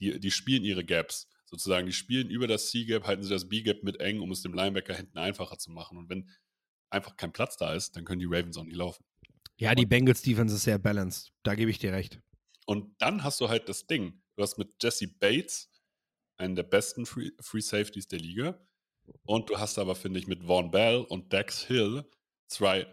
Die, 0.00 0.18
die 0.18 0.30
spielen 0.30 0.64
ihre 0.64 0.84
Gaps 0.84 1.28
sozusagen, 1.46 1.86
die 1.86 1.92
spielen 1.92 2.28
über 2.28 2.46
das 2.46 2.70
C-Gap, 2.70 3.06
halten 3.06 3.22
sie 3.22 3.30
das 3.30 3.48
B-Gap 3.48 3.84
mit 3.84 4.00
eng, 4.00 4.20
um 4.20 4.32
es 4.32 4.42
dem 4.42 4.52
Linebacker 4.52 4.94
hinten 4.94 5.18
einfacher 5.18 5.58
zu 5.58 5.70
machen. 5.70 5.96
Und 5.96 6.10
wenn 6.10 6.28
einfach 6.90 7.16
kein 7.16 7.32
Platz 7.32 7.56
da 7.56 7.72
ist, 7.72 7.96
dann 7.96 8.04
können 8.04 8.20
die 8.20 8.26
Ravens 8.26 8.58
auch 8.58 8.64
nicht 8.64 8.76
laufen. 8.76 9.04
Ja, 9.56 9.74
die 9.74 9.86
Bengals 9.86 10.22
Defense 10.22 10.54
ist 10.54 10.64
sehr 10.64 10.78
balanced. 10.78 11.32
Da 11.42 11.54
gebe 11.54 11.70
ich 11.70 11.78
dir 11.78 11.92
recht. 11.92 12.20
Und 12.66 12.94
dann 13.00 13.22
hast 13.22 13.40
du 13.40 13.48
halt 13.48 13.68
das 13.68 13.86
Ding. 13.86 14.22
Du 14.36 14.42
hast 14.42 14.58
mit 14.58 14.82
Jesse 14.82 15.06
Bates 15.06 15.70
einen 16.36 16.56
der 16.56 16.64
besten 16.64 17.06
Free, 17.06 17.30
Free 17.40 17.60
Safeties 17.60 18.08
der 18.08 18.18
Liga. 18.18 18.58
Und 19.24 19.50
du 19.50 19.58
hast 19.58 19.78
aber, 19.78 19.94
finde 19.94 20.18
ich, 20.18 20.26
mit 20.26 20.44
Vaughn 20.44 20.70
Bell 20.70 20.96
und 20.96 21.32
Dex 21.32 21.62
Hill 21.64 22.04
zwei 22.48 22.86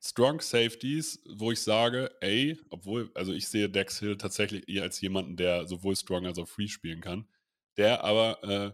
Strong 0.00 0.40
Safeties, 0.40 1.22
wo 1.28 1.50
ich 1.52 1.60
sage, 1.60 2.10
ey, 2.20 2.58
obwohl, 2.70 3.10
also 3.14 3.32
ich 3.32 3.48
sehe 3.48 3.68
Dex 3.68 3.98
Hill 3.98 4.16
tatsächlich 4.16 4.68
eher 4.68 4.84
als 4.84 5.00
jemanden, 5.00 5.36
der 5.36 5.66
sowohl 5.66 5.96
Strong 5.96 6.26
als 6.26 6.38
auch 6.38 6.48
Free 6.48 6.68
spielen 6.68 7.00
kann, 7.00 7.28
der 7.76 8.04
aber 8.04 8.42
äh, 8.44 8.72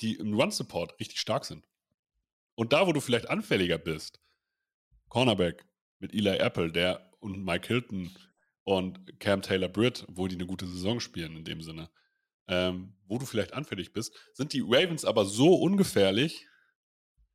die 0.00 0.16
im 0.16 0.34
Run-Support 0.34 0.98
richtig 1.00 1.20
stark 1.20 1.44
sind. 1.44 1.66
Und 2.54 2.72
da, 2.72 2.86
wo 2.86 2.92
du 2.92 3.00
vielleicht 3.00 3.28
anfälliger 3.28 3.78
bist, 3.78 4.20
Cornerback 5.08 5.64
mit 5.98 6.14
Eli 6.14 6.38
Apple, 6.38 6.72
der 6.72 7.10
und 7.20 7.44
Mike 7.44 7.66
Hilton 7.68 8.10
und 8.64 9.20
Cam 9.20 9.42
Taylor 9.42 9.68
Britt, 9.68 10.04
wo 10.08 10.26
die 10.28 10.34
eine 10.34 10.46
gute 10.46 10.66
Saison 10.66 11.00
spielen 11.00 11.36
in 11.36 11.44
dem 11.44 11.62
Sinne, 11.62 11.90
ähm, 12.48 12.94
wo 13.06 13.18
du 13.18 13.26
vielleicht 13.26 13.52
anfällig 13.52 13.92
bist, 13.92 14.12
sind 14.32 14.52
die 14.52 14.60
Ravens 14.60 15.04
aber 15.04 15.24
so 15.24 15.54
ungefährlich, 15.54 16.46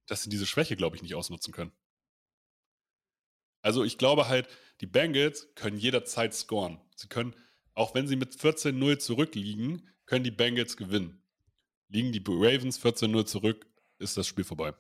dass 0.08 0.24
sie 0.24 0.30
diese 0.30 0.46
Schwäche, 0.46 0.76
glaube 0.76 0.96
ich, 0.96 1.02
nicht 1.02 1.16
ausnutzen 1.16 1.54
können. 1.54 1.72
Also 3.62 3.84
ich 3.84 3.98
glaube 3.98 4.28
halt, 4.28 4.48
die 4.82 4.88
Bengals 4.88 5.54
können 5.56 5.78
jederzeit 5.78 6.34
scoren. 6.34 6.82
Sie 6.96 7.08
können, 7.08 7.36
auch 7.74 7.94
wenn 7.94 8.08
sie 8.08 8.16
mit 8.16 8.36
14-0 8.36 8.98
zurückliegen, 8.98 9.88
können 10.06 10.24
die 10.24 10.32
Bengals 10.32 10.78
gewinnen. 10.78 11.24
Liegen 11.88 12.12
die 12.12 12.24
Ravens 12.28 12.84
14-0 12.84 13.26
zurück, 13.26 13.68
ist 14.00 14.18
das 14.18 14.28
Spiel 14.28 14.44
vorbei. 14.44 14.74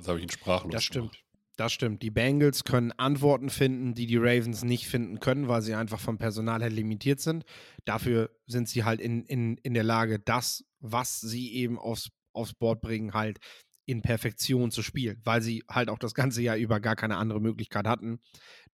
Das 0.00 0.08
habe 0.08 0.18
ich 0.18 0.24
ihn 0.24 0.30
sprachlos 0.30 0.72
Das 0.72 0.84
stimmt. 0.84 1.12
gemacht. 1.12 1.24
Das 1.56 1.72
stimmt. 1.72 2.02
Die 2.02 2.10
Bengals 2.10 2.64
können 2.64 2.90
Antworten 2.92 3.50
finden, 3.50 3.94
die 3.94 4.06
die 4.06 4.16
Ravens 4.16 4.64
nicht 4.64 4.86
finden 4.86 5.20
können, 5.20 5.46
weil 5.46 5.60
sie 5.60 5.74
einfach 5.74 6.00
vom 6.00 6.16
Personal 6.16 6.62
her 6.62 6.70
limitiert 6.70 7.20
sind. 7.20 7.44
Dafür 7.84 8.30
sind 8.46 8.66
sie 8.66 8.84
halt 8.84 8.98
in, 8.98 9.26
in, 9.26 9.58
in 9.58 9.74
der 9.74 9.84
Lage, 9.84 10.18
das, 10.18 10.64
was 10.78 11.20
sie 11.20 11.52
eben 11.52 11.78
aufs, 11.78 12.08
aufs 12.32 12.54
Board 12.54 12.80
bringen, 12.80 13.12
halt 13.12 13.40
in 13.84 14.00
Perfektion 14.00 14.70
zu 14.70 14.82
spielen, 14.82 15.20
weil 15.24 15.42
sie 15.42 15.62
halt 15.68 15.90
auch 15.90 15.98
das 15.98 16.14
ganze 16.14 16.40
Jahr 16.40 16.56
über 16.56 16.80
gar 16.80 16.96
keine 16.96 17.18
andere 17.18 17.40
Möglichkeit 17.42 17.86
hatten, 17.86 18.20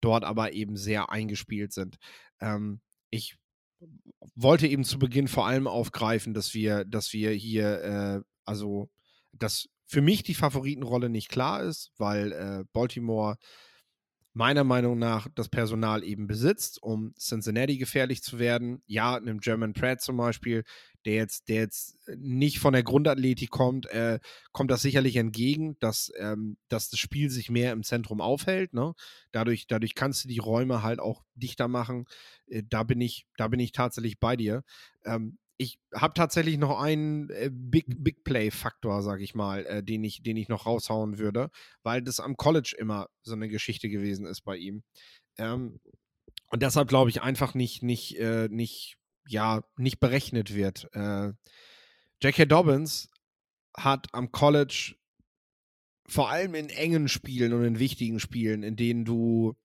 dort 0.00 0.22
aber 0.22 0.52
eben 0.52 0.76
sehr 0.76 1.10
eingespielt 1.10 1.72
sind. 1.72 1.96
Ähm, 2.38 2.80
ich 3.10 3.36
wollte 4.36 4.68
eben 4.68 4.84
zu 4.84 5.00
Beginn 5.00 5.26
vor 5.26 5.46
allem 5.46 5.66
aufgreifen, 5.66 6.34
dass 6.34 6.54
wir, 6.54 6.84
dass 6.84 7.12
wir 7.12 7.32
hier, 7.32 7.82
äh, 7.82 8.20
also, 8.44 8.90
dass 9.32 9.68
für 9.86 10.02
mich 10.02 10.22
die 10.22 10.34
Favoritenrolle 10.34 11.08
nicht 11.08 11.28
klar 11.28 11.62
ist, 11.62 11.92
weil 11.96 12.32
äh, 12.32 12.64
Baltimore 12.72 13.36
meiner 14.36 14.64
Meinung 14.64 14.98
nach 14.98 15.28
das 15.34 15.48
Personal 15.48 16.04
eben 16.04 16.26
besitzt, 16.26 16.82
um 16.82 17.14
Cincinnati 17.18 17.78
gefährlich 17.78 18.22
zu 18.22 18.38
werden. 18.38 18.82
Ja, 18.86 19.16
einem 19.16 19.40
German 19.40 19.72
Pratt 19.72 20.02
zum 20.02 20.18
Beispiel, 20.18 20.64
der 21.06 21.14
jetzt, 21.14 21.48
der 21.48 21.56
jetzt 21.56 21.96
nicht 22.18 22.58
von 22.58 22.74
der 22.74 22.82
Grundathletik 22.82 23.48
kommt, 23.48 23.86
äh, 23.86 24.18
kommt 24.52 24.70
das 24.70 24.82
sicherlich 24.82 25.16
entgegen, 25.16 25.78
dass, 25.78 26.12
ähm, 26.18 26.58
dass 26.68 26.90
das 26.90 27.00
Spiel 27.00 27.30
sich 27.30 27.48
mehr 27.48 27.72
im 27.72 27.82
Zentrum 27.82 28.20
aufhält. 28.20 28.74
Ne? 28.74 28.92
Dadurch, 29.32 29.68
dadurch 29.68 29.94
kannst 29.94 30.24
du 30.24 30.28
die 30.28 30.38
Räume 30.38 30.82
halt 30.82 31.00
auch 31.00 31.22
dichter 31.34 31.66
machen. 31.66 32.04
Äh, 32.46 32.62
da 32.68 32.82
bin 32.82 33.00
ich, 33.00 33.26
da 33.38 33.48
bin 33.48 33.58
ich 33.58 33.72
tatsächlich 33.72 34.20
bei 34.20 34.36
dir. 34.36 34.64
Ähm, 35.06 35.38
ich 35.58 35.78
habe 35.94 36.14
tatsächlich 36.14 36.58
noch 36.58 36.78
einen 36.80 37.30
äh, 37.30 37.50
Big, 37.52 37.86
Big 38.02 38.24
Play-Faktor, 38.24 39.02
sage 39.02 39.24
ich 39.24 39.34
mal, 39.34 39.64
äh, 39.66 39.82
den, 39.82 40.04
ich, 40.04 40.22
den 40.22 40.36
ich 40.36 40.48
noch 40.48 40.66
raushauen 40.66 41.18
würde, 41.18 41.50
weil 41.82 42.02
das 42.02 42.20
am 42.20 42.36
College 42.36 42.74
immer 42.78 43.08
so 43.22 43.34
eine 43.34 43.48
Geschichte 43.48 43.88
gewesen 43.88 44.26
ist 44.26 44.42
bei 44.42 44.56
ihm. 44.56 44.82
Ähm, 45.38 45.80
und 46.50 46.62
deshalb 46.62 46.88
glaube 46.88 47.10
ich 47.10 47.22
einfach 47.22 47.54
nicht, 47.54 47.82
nicht, 47.82 48.18
äh, 48.18 48.48
nicht, 48.50 48.98
ja, 49.26 49.64
nicht 49.76 49.98
berechnet 49.98 50.54
wird. 50.54 50.88
Äh, 50.92 51.32
J.K. 52.22 52.44
Dobbins 52.46 53.08
hat 53.76 54.08
am 54.12 54.32
College 54.32 54.94
vor 56.06 56.30
allem 56.30 56.54
in 56.54 56.68
engen 56.68 57.08
Spielen 57.08 57.52
und 57.52 57.64
in 57.64 57.78
wichtigen 57.78 58.20
Spielen, 58.20 58.62
in 58.62 58.76
denen 58.76 59.04
du 59.04 59.56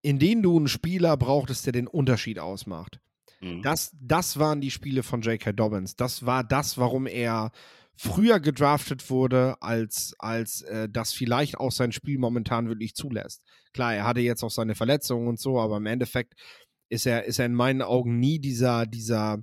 in 0.00 0.18
denen 0.18 0.42
du 0.42 0.56
einen 0.56 0.68
Spieler 0.68 1.16
brauchtest, 1.16 1.66
der 1.66 1.72
den 1.72 1.88
Unterschied 1.88 2.38
ausmacht. 2.38 3.00
Mhm. 3.40 3.62
Das, 3.62 3.92
das 4.00 4.38
waren 4.38 4.60
die 4.60 4.70
Spiele 4.70 5.02
von 5.02 5.22
J.K. 5.22 5.52
Dobbins. 5.52 5.96
Das 5.96 6.26
war 6.26 6.44
das, 6.44 6.78
warum 6.78 7.06
er 7.06 7.52
früher 7.96 8.38
gedraftet 8.38 9.10
wurde, 9.10 9.56
als, 9.60 10.14
als 10.18 10.62
äh, 10.62 10.88
das 10.88 11.12
vielleicht 11.12 11.58
auch 11.58 11.72
sein 11.72 11.92
Spiel 11.92 12.18
momentan 12.18 12.68
wirklich 12.68 12.94
zulässt. 12.94 13.42
Klar, 13.72 13.94
er 13.94 14.04
hatte 14.04 14.20
jetzt 14.20 14.44
auch 14.44 14.50
seine 14.50 14.76
Verletzungen 14.76 15.26
und 15.26 15.40
so, 15.40 15.58
aber 15.58 15.78
im 15.78 15.86
Endeffekt 15.86 16.34
ist 16.88 17.06
er, 17.06 17.24
ist 17.24 17.38
er 17.38 17.46
in 17.46 17.54
meinen 17.54 17.82
Augen 17.82 18.18
nie 18.18 18.38
dieser, 18.38 18.86
dieser 18.86 19.42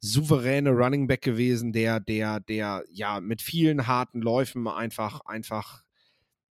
souveräne 0.00 0.70
Running 0.70 1.06
Back 1.06 1.22
gewesen, 1.22 1.72
der, 1.72 1.98
der, 1.98 2.40
der 2.40 2.84
ja 2.90 3.20
mit 3.20 3.40
vielen 3.40 3.86
harten 3.86 4.20
Läufen 4.20 4.68
einfach, 4.68 5.20
einfach 5.24 5.83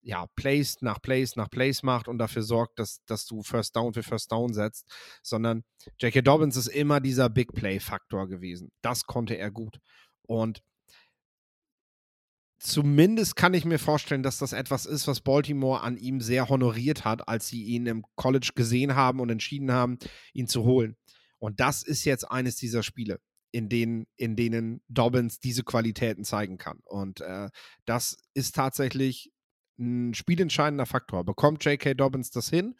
ja, 0.02 0.26
Plays 0.36 0.82
nach 0.82 1.00
Plays 1.00 1.36
nach 1.36 1.48
Plays 1.48 1.82
macht 1.82 2.08
und 2.08 2.18
dafür 2.18 2.42
sorgt, 2.42 2.78
dass, 2.78 3.04
dass 3.06 3.26
du 3.26 3.42
First 3.42 3.76
Down 3.76 3.94
für 3.94 4.02
First 4.02 4.32
Down 4.32 4.52
setzt, 4.52 4.90
sondern 5.22 5.64
J.K. 5.98 6.22
Dobbins 6.22 6.56
ist 6.56 6.68
immer 6.68 7.00
dieser 7.00 7.30
Big 7.30 7.52
Play-Faktor 7.54 8.28
gewesen. 8.28 8.70
Das 8.82 9.06
konnte 9.06 9.36
er 9.36 9.50
gut. 9.50 9.78
Und 10.22 10.62
zumindest 12.58 13.36
kann 13.36 13.54
ich 13.54 13.64
mir 13.64 13.78
vorstellen, 13.78 14.22
dass 14.22 14.38
das 14.38 14.52
etwas 14.52 14.86
ist, 14.86 15.06
was 15.06 15.20
Baltimore 15.20 15.80
an 15.80 15.96
ihm 15.96 16.20
sehr 16.20 16.48
honoriert 16.48 17.04
hat, 17.04 17.28
als 17.28 17.48
sie 17.48 17.64
ihn 17.64 17.86
im 17.86 18.04
College 18.16 18.52
gesehen 18.54 18.94
haben 18.94 19.20
und 19.20 19.30
entschieden 19.30 19.72
haben, 19.72 19.98
ihn 20.32 20.48
zu 20.48 20.64
holen. 20.64 20.96
Und 21.38 21.60
das 21.60 21.82
ist 21.82 22.04
jetzt 22.04 22.30
eines 22.30 22.56
dieser 22.56 22.82
Spiele, 22.82 23.20
in 23.52 23.68
denen, 23.68 24.06
in 24.16 24.36
denen 24.36 24.82
Dobbins 24.88 25.40
diese 25.40 25.64
Qualitäten 25.64 26.24
zeigen 26.24 26.56
kann. 26.56 26.80
Und 26.84 27.20
äh, 27.20 27.50
das 27.84 28.16
ist 28.34 28.54
tatsächlich 28.54 29.32
ein 29.78 30.14
spielentscheidender 30.14 30.86
Faktor. 30.86 31.24
Bekommt 31.24 31.64
J.K. 31.64 31.94
Dobbins 31.94 32.30
das 32.30 32.48
hin 32.48 32.74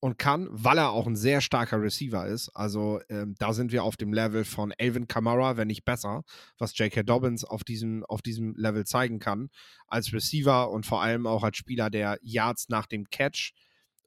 und 0.00 0.18
kann, 0.18 0.46
weil 0.50 0.78
er 0.78 0.90
auch 0.90 1.06
ein 1.06 1.16
sehr 1.16 1.40
starker 1.40 1.80
Receiver 1.80 2.26
ist, 2.26 2.50
also 2.50 3.00
ähm, 3.08 3.34
da 3.38 3.52
sind 3.52 3.72
wir 3.72 3.82
auf 3.82 3.96
dem 3.96 4.12
Level 4.12 4.44
von 4.44 4.72
Alvin 4.78 5.08
Kamara, 5.08 5.56
wenn 5.56 5.68
nicht 5.68 5.84
besser, 5.84 6.22
was 6.58 6.76
J.K. 6.76 7.02
Dobbins 7.02 7.44
auf 7.44 7.64
diesem, 7.64 8.04
auf 8.04 8.22
diesem 8.22 8.54
Level 8.56 8.84
zeigen 8.84 9.18
kann, 9.18 9.48
als 9.86 10.12
Receiver 10.12 10.70
und 10.70 10.86
vor 10.86 11.02
allem 11.02 11.26
auch 11.26 11.42
als 11.42 11.56
Spieler, 11.56 11.90
der 11.90 12.18
Yards 12.22 12.68
nach 12.68 12.86
dem 12.86 13.08
Catch 13.10 13.52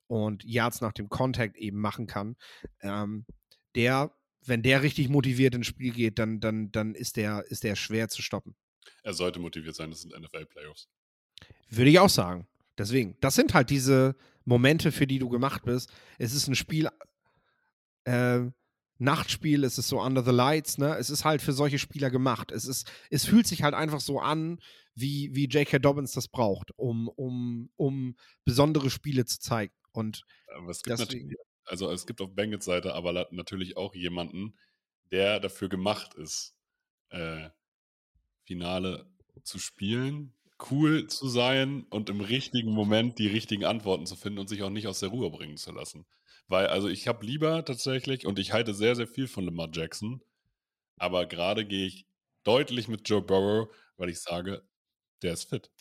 und 0.08 0.44
Yards 0.44 0.82
nach 0.82 0.94
dem 0.94 1.10
Contact 1.10 1.58
eben 1.58 1.80
machen 1.80 2.08
kann. 2.08 2.36
Ähm, 2.82 3.26
der, 3.76 4.16
wenn 4.46 4.62
der 4.62 4.84
richtig 4.84 5.10
motiviert 5.10 5.56
ins 5.56 5.68
Spiel 5.68 5.92
geht, 5.92 6.20
dann, 6.20 6.40
dann, 6.40 6.72
dann 6.72 6.96
ist, 6.96 7.18
der, 7.18 7.46
ist 7.50 7.64
der 7.64 7.76
schwer 7.76 8.10
zu 8.10 8.22
stoppen. 8.22 8.56
Er 9.04 9.14
sollte 9.14 9.40
motiviert 9.40 9.76
sein, 9.76 9.90
das 9.90 10.02
sind 10.02 10.18
NFL-Playoffs. 10.18 10.88
Würde 11.70 11.90
ich 11.92 12.00
auch 12.00 12.10
sagen. 12.10 12.48
Deswegen, 12.78 13.18
das 13.22 13.36
sind 13.36 13.54
halt 13.54 13.70
diese 13.70 14.16
Momente, 14.46 14.92
für 14.92 15.06
die 15.08 15.20
du 15.20 15.30
gemacht 15.30 15.64
bist. 15.66 15.92
Es 16.18 16.34
ist 16.34 16.48
ein 16.48 16.56
Spiel, 16.56 16.90
äh, 18.06 18.42
Nachtspiel, 19.02 19.64
es 19.64 19.78
ist 19.78 19.88
so 19.88 20.02
under 20.02 20.24
the 20.24 20.32
lights, 20.32 20.78
ne? 20.78 20.96
Es 20.98 21.10
ist 21.10 21.24
halt 21.24 21.42
für 21.42 21.54
solche 21.54 21.80
Spieler 21.80 22.10
gemacht. 22.10 22.52
Es 22.52 22.66
ist, 22.66 22.92
es 23.10 23.26
fühlt 23.26 23.48
sich 23.48 23.64
halt 23.64 23.74
einfach 23.74 24.02
so 24.02 24.20
an, 24.20 24.60
wie, 24.94 25.34
wie 25.34 25.46
J.K. 25.46 25.80
Dobbins 25.80 26.12
das 26.12 26.28
braucht, 26.28 26.72
um, 26.78 27.08
um, 27.08 27.70
um 27.78 28.16
besondere 28.44 28.90
Spiele 28.90 29.24
zu 29.26 29.40
zeigen. 29.40 29.74
Und 29.94 30.24
Aber 30.54 30.70
es 30.70 30.84
gibt 30.84 31.00
Deswegen- 31.00 31.28
natürlich, 31.28 31.38
also 31.66 31.90
es 31.92 32.06
gibt 32.06 32.20
auf 32.20 32.36
Bengals 32.36 32.66
Seite 32.66 32.94
aber 32.94 33.28
natürlich 33.32 33.78
auch 33.78 33.96
jemanden, 33.96 34.58
der 35.12 35.40
dafür 35.40 35.70
gemacht 35.70 36.14
ist, 36.16 36.56
äh, 37.10 37.50
Finale 38.44 39.10
zu 39.44 39.60
spielen, 39.60 40.34
cool 40.72 41.08
zu 41.08 41.28
sein 41.28 41.86
und 41.90 42.10
im 42.10 42.22
richtigen 42.22 42.72
Moment 42.72 43.20
die 43.20 43.28
richtigen 43.28 43.66
Antworten 43.66 44.06
zu 44.06 44.16
finden 44.16 44.40
und 44.40 44.50
sich 44.50 44.64
auch 44.64 44.70
nicht 44.70 44.88
aus 44.88 45.00
der 45.00 45.10
Ruhe 45.10 45.30
bringen 45.32 45.58
zu 45.58 45.72
lassen. 45.72 46.06
Weil, 46.48 46.68
also 46.68 46.88
ich 46.90 47.08
habe 47.08 47.26
lieber 47.26 47.64
tatsächlich, 47.66 48.26
und 48.26 48.40
ich 48.40 48.54
halte 48.54 48.74
sehr, 48.74 48.96
sehr 48.96 49.08
viel 49.08 49.28
von 49.28 49.46
Lamar 49.46 49.70
Jackson, 49.72 50.22
aber 50.98 51.26
gerade 51.26 51.66
gehe 51.66 51.88
ich 51.88 52.08
deutlich 52.44 52.88
mit 52.88 53.08
Joe 53.10 53.22
Burrow, 53.22 53.70
weil 53.98 54.10
ich 54.10 54.20
sage, 54.20 54.64
der 55.22 55.34
ist 55.34 55.50
fit. 55.50 55.72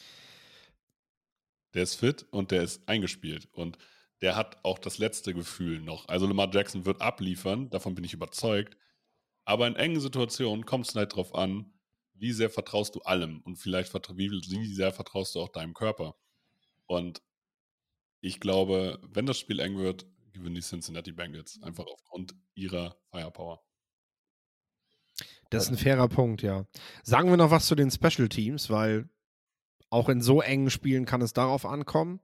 Der 1.74 1.82
ist 1.82 1.94
fit 1.94 2.26
und 2.30 2.50
der 2.50 2.62
ist 2.62 2.88
eingespielt. 2.88 3.48
Und 3.52 3.78
der 4.20 4.36
hat 4.36 4.64
auch 4.64 4.78
das 4.78 4.98
letzte 4.98 5.34
Gefühl 5.34 5.80
noch. 5.80 6.08
Also 6.08 6.26
Lamar 6.26 6.52
Jackson 6.52 6.86
wird 6.86 7.00
abliefern, 7.00 7.70
davon 7.70 7.94
bin 7.94 8.04
ich 8.04 8.14
überzeugt. 8.14 8.76
Aber 9.44 9.66
in 9.66 9.76
engen 9.76 10.00
Situationen 10.00 10.66
kommt 10.66 10.88
es 10.88 10.94
halt 10.94 11.14
drauf 11.16 11.34
an, 11.34 11.72
wie 12.18 12.32
sehr 12.32 12.50
vertraust 12.50 12.94
du 12.94 13.00
allem 13.00 13.40
und 13.42 13.56
vielleicht 13.56 13.92
wie, 14.16 14.30
wie 14.30 14.66
sehr 14.66 14.92
vertraust 14.92 15.34
du 15.34 15.40
auch 15.40 15.48
deinem 15.48 15.74
Körper. 15.74 16.16
Und 16.86 17.22
ich 18.20 18.40
glaube, 18.40 18.98
wenn 19.02 19.26
das 19.26 19.38
Spiel 19.38 19.60
eng 19.60 19.78
wird, 19.78 20.06
gewinnen 20.32 20.54
die 20.54 20.60
Cincinnati 20.62 21.12
Bengals 21.12 21.60
einfach 21.62 21.86
aufgrund 21.86 22.34
ihrer 22.54 22.96
Firepower. 23.10 23.62
das 25.50 25.64
ist 25.64 25.70
ein 25.70 25.78
fairer 25.78 26.08
Punkt, 26.08 26.42
ja. 26.42 26.66
Sagen 27.02 27.30
wir 27.30 27.36
noch 27.36 27.50
was 27.50 27.66
zu 27.66 27.74
den 27.74 27.90
Special 27.90 28.28
Teams, 28.28 28.70
weil 28.70 29.08
auch 29.90 30.08
in 30.08 30.20
so 30.20 30.42
engen 30.42 30.70
Spielen 30.70 31.06
kann 31.06 31.22
es 31.22 31.32
darauf 31.32 31.64
ankommen. 31.64 32.20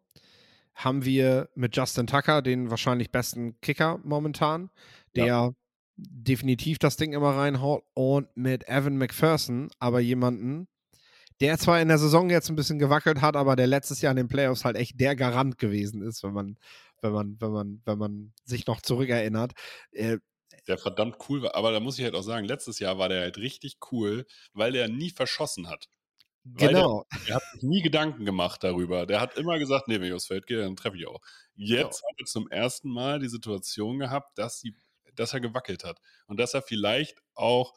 Haben 0.74 1.04
wir 1.04 1.48
mit 1.54 1.76
Justin 1.76 2.06
Tucker 2.06 2.42
den 2.42 2.70
wahrscheinlich 2.70 3.10
besten 3.10 3.60
Kicker 3.60 4.00
momentan, 4.02 4.70
der 5.14 5.26
ja. 5.26 5.54
Definitiv 5.96 6.78
das 6.78 6.96
Ding 6.96 7.12
immer 7.12 7.36
reinhaut. 7.36 7.84
Und 7.94 8.28
mit 8.36 8.68
Evan 8.68 8.96
McPherson, 8.96 9.70
aber 9.78 10.00
jemanden, 10.00 10.68
der 11.40 11.58
zwar 11.58 11.80
in 11.80 11.88
der 11.88 11.98
Saison 11.98 12.30
jetzt 12.30 12.48
ein 12.48 12.56
bisschen 12.56 12.78
gewackelt 12.78 13.20
hat, 13.20 13.36
aber 13.36 13.56
der 13.56 13.66
letztes 13.66 14.00
Jahr 14.00 14.12
in 14.12 14.16
den 14.16 14.28
Playoffs 14.28 14.64
halt 14.64 14.76
echt 14.76 15.00
der 15.00 15.16
Garant 15.16 15.58
gewesen 15.58 16.02
ist, 16.02 16.22
wenn 16.22 16.32
man, 16.32 16.58
wenn 17.00 17.12
man, 17.12 17.36
wenn 17.40 17.50
man, 17.50 17.82
wenn 17.84 17.98
man 17.98 18.32
sich 18.44 18.66
noch 18.66 18.80
zurückerinnert. 18.80 19.52
Äh, 19.92 20.18
der 20.66 20.78
verdammt 20.78 21.16
cool 21.28 21.42
war. 21.42 21.54
Aber 21.54 21.72
da 21.72 21.80
muss 21.80 21.98
ich 21.98 22.04
halt 22.04 22.14
auch 22.14 22.22
sagen, 22.22 22.46
letztes 22.46 22.78
Jahr 22.78 22.98
war 22.98 23.08
der 23.08 23.22
halt 23.22 23.36
richtig 23.38 23.78
cool, 23.92 24.26
weil 24.52 24.72
der 24.72 24.88
nie 24.88 25.10
verschossen 25.10 25.68
hat. 25.68 25.88
Genau. 26.44 27.06
Der, 27.10 27.20
der, 27.26 27.34
hat 27.36 27.42
sich 27.54 27.62
nie 27.62 27.82
Gedanken 27.82 28.24
gemacht 28.24 28.62
darüber. 28.62 29.06
Der 29.06 29.20
hat 29.20 29.36
immer 29.36 29.58
gesagt, 29.58 29.88
nee, 29.88 29.94
wenn 29.94 30.08
ich 30.08 30.12
aufs 30.12 30.26
Feld 30.26 30.46
gehe, 30.46 30.60
dann 30.60 30.76
treffe 30.76 30.96
ich 30.96 31.06
auch. 31.06 31.20
Jetzt 31.54 32.02
ja. 32.02 32.08
hat 32.08 32.20
er 32.20 32.26
zum 32.26 32.48
ersten 32.50 32.90
Mal 32.90 33.18
die 33.18 33.28
Situation 33.28 33.98
gehabt, 33.98 34.38
dass, 34.38 34.60
die, 34.60 34.74
dass 35.14 35.32
er 35.32 35.40
gewackelt 35.40 35.84
hat. 35.84 36.00
Und 36.26 36.38
dass 36.38 36.54
er 36.54 36.62
vielleicht 36.62 37.20
auch 37.34 37.74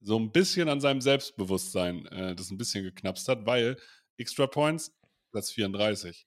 so 0.00 0.18
ein 0.18 0.30
bisschen 0.32 0.68
an 0.68 0.80
seinem 0.80 1.00
Selbstbewusstsein 1.00 2.06
äh, 2.06 2.34
das 2.34 2.50
ein 2.50 2.58
bisschen 2.58 2.84
geknapst 2.84 3.28
hat, 3.28 3.46
weil 3.46 3.76
Extra 4.18 4.46
Points, 4.46 4.96
Platz 5.32 5.50
34. 5.50 6.26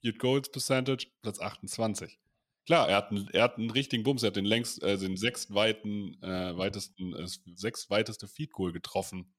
Field 0.00 0.18
Goals 0.18 0.50
Percentage, 0.50 1.08
Platz 1.22 1.40
28. 1.40 2.18
Klar, 2.66 2.88
er 2.88 2.96
hat, 2.96 3.10
einen, 3.10 3.28
er 3.28 3.44
hat 3.44 3.58
einen 3.58 3.70
richtigen 3.70 4.02
Bums, 4.02 4.22
er 4.22 4.28
hat 4.28 4.36
den 4.36 4.44
längst, 4.44 4.82
äh, 4.82 4.98
den 4.98 5.16
sechs 5.16 5.54
weiten, 5.54 6.20
äh, 6.22 6.56
weitesten, 6.56 7.14
äh, 7.14 7.26
sechs 7.54 7.90
weiteste 7.90 8.26
Feed 8.26 8.52
Goal 8.52 8.72
getroffen. 8.72 9.34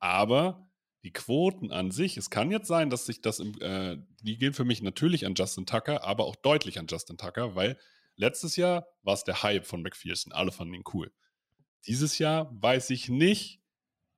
Aber 0.00 0.68
die 1.04 1.12
Quoten 1.12 1.72
an 1.72 1.90
sich, 1.90 2.16
es 2.16 2.28
kann 2.28 2.50
jetzt 2.50 2.66
sein, 2.66 2.90
dass 2.90 3.06
sich 3.06 3.20
das, 3.20 3.38
im, 3.38 3.54
äh, 3.60 3.98
die 4.22 4.36
gehen 4.36 4.52
für 4.52 4.64
mich 4.64 4.82
natürlich 4.82 5.26
an 5.26 5.34
Justin 5.34 5.64
Tucker, 5.64 6.04
aber 6.04 6.24
auch 6.24 6.36
deutlich 6.36 6.78
an 6.78 6.86
Justin 6.88 7.16
Tucker, 7.16 7.54
weil 7.54 7.78
letztes 8.20 8.56
Jahr 8.56 8.86
war 9.02 9.14
es 9.14 9.24
der 9.24 9.42
Hype 9.42 9.66
von 9.66 9.82
McPherson. 9.82 10.32
Alle 10.32 10.52
fanden 10.52 10.74
ihn 10.74 10.84
cool. 10.92 11.12
Dieses 11.86 12.18
Jahr 12.18 12.50
weiß 12.52 12.90
ich 12.90 13.08
nicht, 13.08 13.62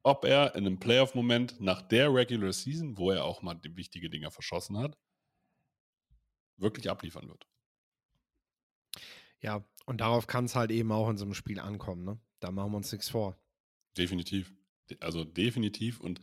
ob 0.02 0.25
er 0.25 0.56
in 0.56 0.66
einem 0.66 0.80
Playoff-Moment 0.80 1.61
nach 1.61 1.80
der 1.80 2.12
Regular 2.12 2.52
Season, 2.52 2.99
wo 2.99 3.12
er 3.12 3.25
auch 3.25 3.42
mal 3.42 3.59
wichtige 3.62 4.11
Dinger 4.11 4.32
verschossen 4.32 4.76
hat, 4.78 4.99
wirklich 6.56 6.90
abliefern 6.90 7.28
wird. 7.28 7.47
Ja, 9.40 9.64
und 9.87 10.00
darauf 10.00 10.26
kann 10.26 10.44
es 10.47 10.56
halt 10.56 10.73
eben 10.73 10.90
auch 10.90 11.09
in 11.09 11.16
so 11.16 11.25
einem 11.25 11.35
Spiel 11.35 11.61
ankommen. 11.61 12.04
Ne? 12.04 12.21
Da 12.40 12.50
machen 12.50 12.73
wir 12.73 12.76
uns 12.78 12.90
nichts 12.90 13.09
vor. 13.09 13.40
Definitiv. 13.97 14.52
Also 15.00 15.25
definitiv. 15.25 16.00
Und 16.00 16.21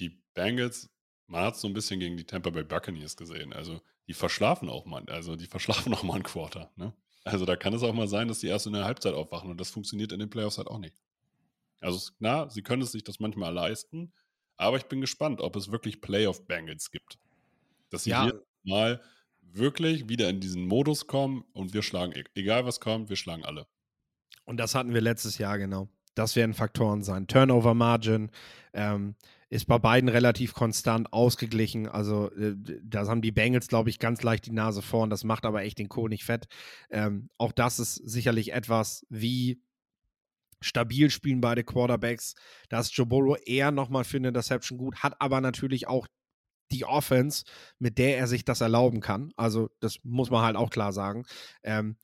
die 0.00 0.10
Bengals, 0.34 0.90
man 1.26 1.42
hat 1.42 1.54
es 1.54 1.60
so 1.60 1.68
ein 1.68 1.74
bisschen 1.74 2.00
gegen 2.00 2.16
die 2.16 2.26
Tampa 2.26 2.50
Bay 2.50 2.64
Buccaneers 2.64 3.16
gesehen. 3.16 3.52
Also 3.52 3.80
die 4.08 4.14
verschlafen 4.14 4.68
auch 4.68 4.84
mal, 4.84 5.04
also 5.08 5.36
die 5.36 5.46
verschlafen 5.46 5.92
auch 5.94 6.02
mal 6.02 6.16
ein 6.16 6.22
Quarter. 6.22 6.70
Ne? 6.76 6.92
Also 7.24 7.44
da 7.44 7.56
kann 7.56 7.72
es 7.72 7.82
auch 7.82 7.94
mal 7.94 8.08
sein, 8.08 8.28
dass 8.28 8.40
die 8.40 8.48
erst 8.48 8.66
in 8.66 8.74
der 8.74 8.84
Halbzeit 8.84 9.14
aufwachen 9.14 9.50
und 9.50 9.60
das 9.60 9.70
funktioniert 9.70 10.12
in 10.12 10.18
den 10.18 10.30
Playoffs 10.30 10.58
halt 10.58 10.68
auch 10.68 10.78
nicht. 10.78 10.96
Also 11.80 12.12
klar, 12.18 12.50
sie 12.50 12.62
können 12.62 12.82
es 12.82 12.92
sich 12.92 13.04
das 13.04 13.20
manchmal 13.20 13.52
leisten, 13.52 14.12
aber 14.56 14.76
ich 14.76 14.84
bin 14.84 15.00
gespannt, 15.00 15.40
ob 15.40 15.56
es 15.56 15.70
wirklich 15.70 16.00
Playoff-Bangles 16.00 16.90
gibt. 16.90 17.18
Dass 17.90 18.04
sie 18.04 18.10
ja. 18.10 18.24
hier 18.24 18.42
mal 18.62 19.00
wirklich 19.40 20.08
wieder 20.08 20.28
in 20.28 20.40
diesen 20.40 20.66
Modus 20.66 21.06
kommen 21.06 21.44
und 21.52 21.74
wir 21.74 21.82
schlagen, 21.82 22.12
e-, 22.12 22.24
egal 22.34 22.64
was 22.64 22.80
kommt, 22.80 23.08
wir 23.08 23.16
schlagen 23.16 23.44
alle. 23.44 23.66
Und 24.44 24.58
das 24.58 24.74
hatten 24.74 24.94
wir 24.94 25.00
letztes 25.00 25.38
Jahr 25.38 25.58
genau. 25.58 25.88
Das 26.14 26.36
werden 26.36 26.54
Faktoren 26.54 27.02
sein. 27.02 27.26
Turnover 27.26 27.74
Margin 27.74 28.30
ähm, 28.72 29.16
ist 29.54 29.66
bei 29.66 29.78
beiden 29.78 30.08
relativ 30.08 30.52
konstant 30.52 31.12
ausgeglichen. 31.12 31.86
Also 31.86 32.28
äh, 32.32 32.56
da 32.82 33.06
haben 33.06 33.22
die 33.22 33.30
Bengals, 33.30 33.68
glaube 33.68 33.88
ich, 33.88 34.00
ganz 34.00 34.20
leicht 34.24 34.46
die 34.46 34.52
Nase 34.52 34.82
vorn. 34.82 35.10
Das 35.10 35.22
macht 35.22 35.44
aber 35.44 35.62
echt 35.62 35.78
den 35.78 35.88
Kohl 35.88 36.08
nicht 36.08 36.24
fett. 36.24 36.48
Ähm, 36.90 37.30
auch 37.38 37.52
das 37.52 37.78
ist 37.78 37.94
sicherlich 37.94 38.52
etwas, 38.52 39.06
wie 39.10 39.62
stabil 40.60 41.08
spielen 41.08 41.40
beide 41.40 41.62
Quarterbacks. 41.62 42.34
Da 42.68 42.80
ist 42.80 42.96
Joe 42.96 43.06
Burrow 43.06 43.38
eher 43.46 43.70
nochmal 43.70 44.02
für 44.02 44.16
eine 44.16 44.28
Interception 44.28 44.76
gut, 44.76 45.04
hat 45.04 45.20
aber 45.20 45.40
natürlich 45.40 45.86
auch 45.86 46.08
die 46.72 46.84
Offense, 46.84 47.44
mit 47.78 47.98
der 47.98 48.18
er 48.18 48.26
sich 48.26 48.44
das 48.44 48.60
erlauben 48.60 49.00
kann. 49.00 49.32
Also 49.36 49.70
das 49.78 49.98
muss 50.02 50.30
man 50.30 50.42
halt 50.42 50.56
auch 50.56 50.70
klar 50.70 50.92
sagen. 50.92 51.26
Ähm, 51.62 51.96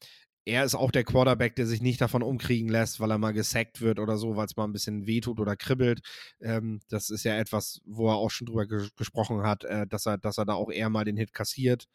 er 0.47 0.65
ist 0.65 0.75
auch 0.75 0.91
der 0.91 1.05
Quarterback, 1.05 1.55
der 1.57 1.67
sich 1.67 1.81
nicht 1.83 2.01
davon 2.01 2.23
umkriegen 2.23 2.69
lässt, 2.69 3.01
weil 3.01 3.11
er 3.11 3.19
mal 3.19 3.33
gesackt 3.33 3.81
wird 3.81 3.99
oder 3.99 4.17
so, 4.17 4.37
weil 4.37 4.47
es 4.47 4.57
mal 4.57 4.65
ein 4.65 4.73
bisschen 4.73 5.07
wehtut 5.07 5.39
oder 5.39 5.57
kribbelt. 5.57 6.01
Ähm, 6.41 6.81
das 6.89 7.11
ist 7.11 7.25
ja 7.25 7.37
etwas, 7.37 7.81
wo 7.85 8.09
er 8.09 8.17
auch 8.17 8.31
schon 8.31 8.47
drüber 8.47 8.67
ge 8.67 8.89
gesprochen 8.97 9.43
hat, 9.43 9.65
äh, 9.65 9.87
dass, 9.87 10.07
er, 10.07 10.19
dass 10.19 10.39
er 10.39 10.47
da 10.47 10.55
auch 10.55 10.71
eher 10.71 10.89
mal 10.89 11.05
den 11.05 11.17
Hit 11.17 11.35
kassiert, 11.35 11.87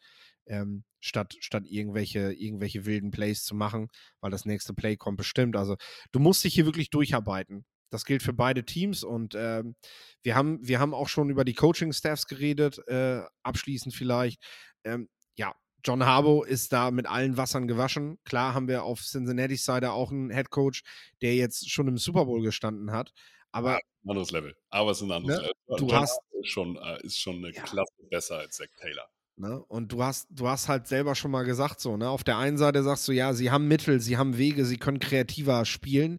ähm, 0.46 0.84
statt, 1.00 1.34
statt 1.40 1.64
irgendwelche, 1.66 2.32
irgendwelche 2.32 2.86
wilden 2.86 3.10
Plays 3.10 3.44
zu 3.44 3.54
machen, 3.54 3.88
weil 4.20 4.30
das 4.30 4.44
nächste 4.44 4.74
Play 4.74 4.96
kommt 4.96 5.18
bestimmt. 5.18 5.56
Also 5.56 5.76
du 6.12 6.20
musst 6.20 6.44
dich 6.44 6.54
hier 6.54 6.66
wirklich 6.66 6.90
durcharbeiten. 6.90 7.64
Das 7.90 8.04
gilt 8.04 8.22
für 8.22 8.32
beide 8.32 8.64
Teams 8.64 9.04
und 9.04 9.34
ähm, 9.36 9.76
wir, 10.22 10.34
haben, 10.34 10.58
wir 10.66 10.80
haben 10.80 10.94
auch 10.94 11.08
schon 11.08 11.30
über 11.30 11.44
die 11.44 11.54
Coaching-Staffs 11.54 12.26
geredet, 12.26 12.78
äh, 12.88 13.22
abschließend 13.42 13.94
vielleicht. 13.94 14.42
Ähm, 14.84 15.08
ja, 15.36 15.54
John 15.86 16.04
Harbaugh 16.04 16.44
ist 16.44 16.72
da 16.72 16.90
mit 16.90 17.06
allen 17.06 17.36
Wassern 17.36 17.68
gewaschen. 17.68 18.18
Klar 18.24 18.54
haben 18.54 18.66
wir 18.66 18.82
auf 18.82 19.00
Cincinnati 19.00 19.56
Seite 19.56 19.92
auch 19.92 20.10
einen 20.10 20.30
Head 20.30 20.50
Coach, 20.50 20.82
der 21.22 21.36
jetzt 21.36 21.70
schon 21.70 21.86
im 21.86 21.96
Super 21.96 22.24
Bowl 22.24 22.42
gestanden 22.42 22.90
hat. 22.90 23.12
Aber 23.52 23.74
ja, 23.74 23.76
ein 24.04 24.10
anderes 24.10 24.32
Level. 24.32 24.56
Aber 24.70 24.90
es 24.90 24.98
ist 24.98 25.04
ein 25.04 25.12
anderes 25.12 25.36
ne? 25.38 25.42
Level. 25.42 25.78
Du 25.78 25.86
John 25.86 26.00
hast 26.00 26.20
ist 26.40 26.48
schon, 26.48 26.76
äh, 26.76 27.06
ist 27.06 27.20
schon 27.20 27.36
eine 27.36 27.52
ja. 27.52 27.62
Klasse 27.62 27.92
besser 28.10 28.38
als 28.38 28.56
Zach 28.56 28.66
Taylor. 28.80 29.08
Ne? 29.36 29.62
Und 29.68 29.92
du 29.92 30.02
hast, 30.02 30.26
du 30.30 30.48
hast 30.48 30.68
halt 30.68 30.88
selber 30.88 31.14
schon 31.14 31.30
mal 31.30 31.44
gesagt, 31.44 31.80
so, 31.80 31.96
ne? 31.96 32.08
Auf 32.08 32.24
der 32.24 32.38
einen 32.38 32.58
Seite 32.58 32.82
sagst 32.82 33.06
du, 33.06 33.12
ja, 33.12 33.32
sie 33.32 33.52
haben 33.52 33.68
Mittel, 33.68 34.00
sie 34.00 34.16
haben 34.16 34.38
Wege, 34.38 34.64
sie 34.64 34.78
können 34.78 34.98
kreativer 34.98 35.64
spielen, 35.66 36.18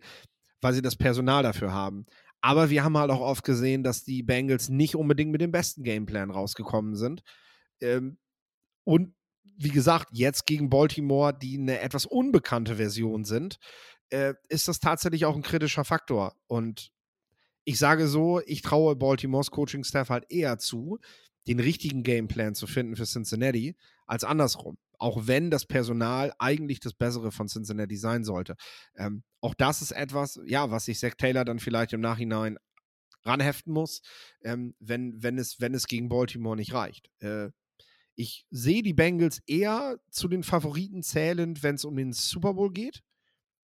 weil 0.61 0.73
sie 0.73 0.81
das 0.81 0.95
Personal 0.95 1.43
dafür 1.43 1.73
haben. 1.73 2.05
Aber 2.39 2.69
wir 2.69 2.85
haben 2.85 2.97
halt 2.97 3.11
auch 3.11 3.19
oft 3.19 3.43
gesehen, 3.43 3.83
dass 3.83 4.05
die 4.05 4.23
Bengals 4.23 4.69
nicht 4.69 4.95
unbedingt 4.95 5.31
mit 5.31 5.41
dem 5.41 5.51
besten 5.51 5.83
Gameplan 5.83 6.31
rausgekommen 6.31 6.95
sind. 6.95 7.21
Ähm, 7.81 8.17
und 8.85 9.16
wie 9.57 9.69
gesagt, 9.69 10.09
jetzt 10.11 10.45
gegen 10.45 10.69
Baltimore, 10.69 11.37
die 11.37 11.57
eine 11.57 11.79
etwas 11.79 12.05
unbekannte 12.05 12.75
Version 12.75 13.25
sind, 13.25 13.57
äh, 14.09 14.33
ist 14.49 14.67
das 14.67 14.79
tatsächlich 14.79 15.25
auch 15.25 15.35
ein 15.35 15.41
kritischer 15.41 15.83
Faktor. 15.83 16.35
Und 16.47 16.91
ich 17.65 17.79
sage 17.79 18.07
so, 18.07 18.39
ich 18.45 18.61
traue 18.61 18.95
Baltimores 18.95 19.51
Coaching-Staff 19.51 20.09
halt 20.09 20.25
eher 20.29 20.57
zu, 20.59 20.99
den 21.47 21.59
richtigen 21.59 22.03
Gameplan 22.03 22.55
zu 22.55 22.67
finden 22.67 22.95
für 22.95 23.05
Cincinnati, 23.05 23.75
als 24.05 24.23
andersrum. 24.23 24.77
Auch 24.99 25.27
wenn 25.27 25.51
das 25.51 25.65
Personal 25.65 26.33
eigentlich 26.39 26.79
das 26.79 26.93
Bessere 26.93 27.31
von 27.31 27.47
Cincinnati 27.47 27.97
sein 27.97 28.23
sollte. 28.23 28.55
Ähm, 28.95 29.23
auch 29.41 29.53
das 29.53 29.81
ist 29.81 29.91
etwas, 29.91 30.39
ja, 30.45 30.71
was 30.71 30.85
sich 30.85 30.99
Zach 30.99 31.13
Taylor 31.17 31.45
dann 31.45 31.59
vielleicht 31.59 31.93
im 31.93 32.01
Nachhinein 32.01 32.57
ranheften 33.23 33.73
muss, 33.73 34.01
ähm, 34.43 34.75
wenn, 34.79 35.21
wenn, 35.21 35.37
es, 35.37 35.59
wenn 35.59 35.73
es 35.73 35.87
gegen 35.87 36.09
Baltimore 36.09 36.55
nicht 36.55 36.73
reicht. 36.73 37.09
Äh, 37.19 37.49
ich 38.17 38.47
sehe 38.49 38.81
die 38.81 38.95
Bengals 38.95 39.41
eher 39.45 39.99
zu 40.09 40.27
den 40.27 40.41
Favoriten 40.41 41.03
zählend, 41.03 41.61
wenn 41.61 41.75
es 41.75 41.85
um 41.85 41.95
den 41.95 42.13
Super 42.13 42.55
Bowl 42.55 42.73
geht, 42.73 43.03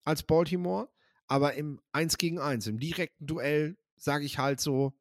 als 0.04 0.22
Baltimore. 0.22 0.88
Aber 1.26 1.54
im 1.54 1.80
1 1.92 2.18
gegen 2.18 2.38
1, 2.38 2.68
im 2.68 2.78
direkten 2.78 3.26
Duell, 3.26 3.76
sage 3.96 4.24
ich 4.24 4.38
halt 4.38 4.60
so, 4.60 4.92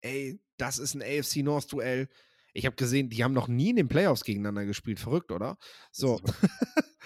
ey, 0.00 0.38
das 0.58 0.78
ist 0.78 0.94
ein 0.94 1.02
AFC 1.02 1.38
North 1.38 1.72
Duell. 1.72 2.08
Ich 2.52 2.66
habe 2.66 2.76
gesehen, 2.76 3.10
die 3.10 3.24
haben 3.24 3.32
noch 3.32 3.48
nie 3.48 3.70
in 3.70 3.76
den 3.76 3.88
Playoffs 3.88 4.22
gegeneinander 4.22 4.64
gespielt. 4.64 5.00
Verrückt, 5.00 5.32
oder? 5.32 5.58
So. 5.90 6.20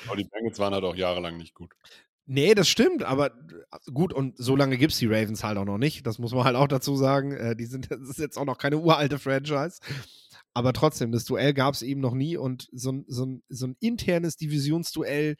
Aber 0.07 0.16
die 0.16 0.24
Bengals 0.24 0.59
waren 0.59 0.74
halt 0.74 0.85
auch 0.85 0.94
jahrelang 0.94 1.38
nicht 1.38 1.55
gut. 1.55 1.72
Nee, 2.27 2.55
das 2.55 2.68
stimmt, 2.68 3.03
aber 3.05 3.33
gut, 3.94 4.12
und 4.12 4.37
so 4.37 4.55
lange 4.55 4.77
gibt 4.77 4.92
es 4.92 4.98
die 4.98 5.07
Ravens 5.07 5.42
halt 5.42 5.57
auch 5.57 5.64
noch 5.64 5.79
nicht. 5.79 6.07
Das 6.07 6.18
muss 6.18 6.35
man 6.35 6.44
halt 6.44 6.57
auch 6.57 6.68
dazu 6.68 6.94
sagen. 6.96 7.33
Äh, 7.33 7.57
die 7.57 7.64
sind, 7.64 7.90
das 7.90 8.01
ist 8.01 8.18
jetzt 8.18 8.37
auch 8.37 8.44
noch 8.44 8.59
keine 8.59 8.77
uralte 8.77 9.18
Franchise. 9.18 9.81
Aber 10.59 10.73
trotzdem, 10.73 11.12
das 11.12 11.25
Duell 11.25 11.55
gab 11.55 11.75
es 11.75 11.83
eben 11.83 12.01
noch 12.01 12.14
nie 12.14 12.37
und 12.37 12.68
so, 12.73 13.05
so, 13.07 13.40
so 13.49 13.66
ein 13.68 13.77
internes 13.79 14.37
Divisionsduell, 14.37 15.37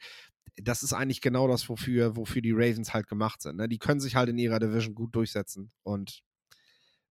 das 0.55 0.81
ist 0.81 0.93
eigentlich 0.93 1.19
genau 1.19 1.45
das, 1.49 1.67
wofür, 1.67 2.15
wofür 2.15 2.41
die 2.41 2.53
Ravens 2.53 2.93
halt 2.93 3.09
gemacht 3.09 3.41
sind. 3.41 3.57
Ne? 3.57 3.67
Die 3.67 3.79
können 3.79 3.99
sich 3.99 4.15
halt 4.15 4.29
in 4.29 4.37
ihrer 4.37 4.59
Division 4.59 4.95
gut 4.95 5.13
durchsetzen 5.13 5.73
und 5.83 6.23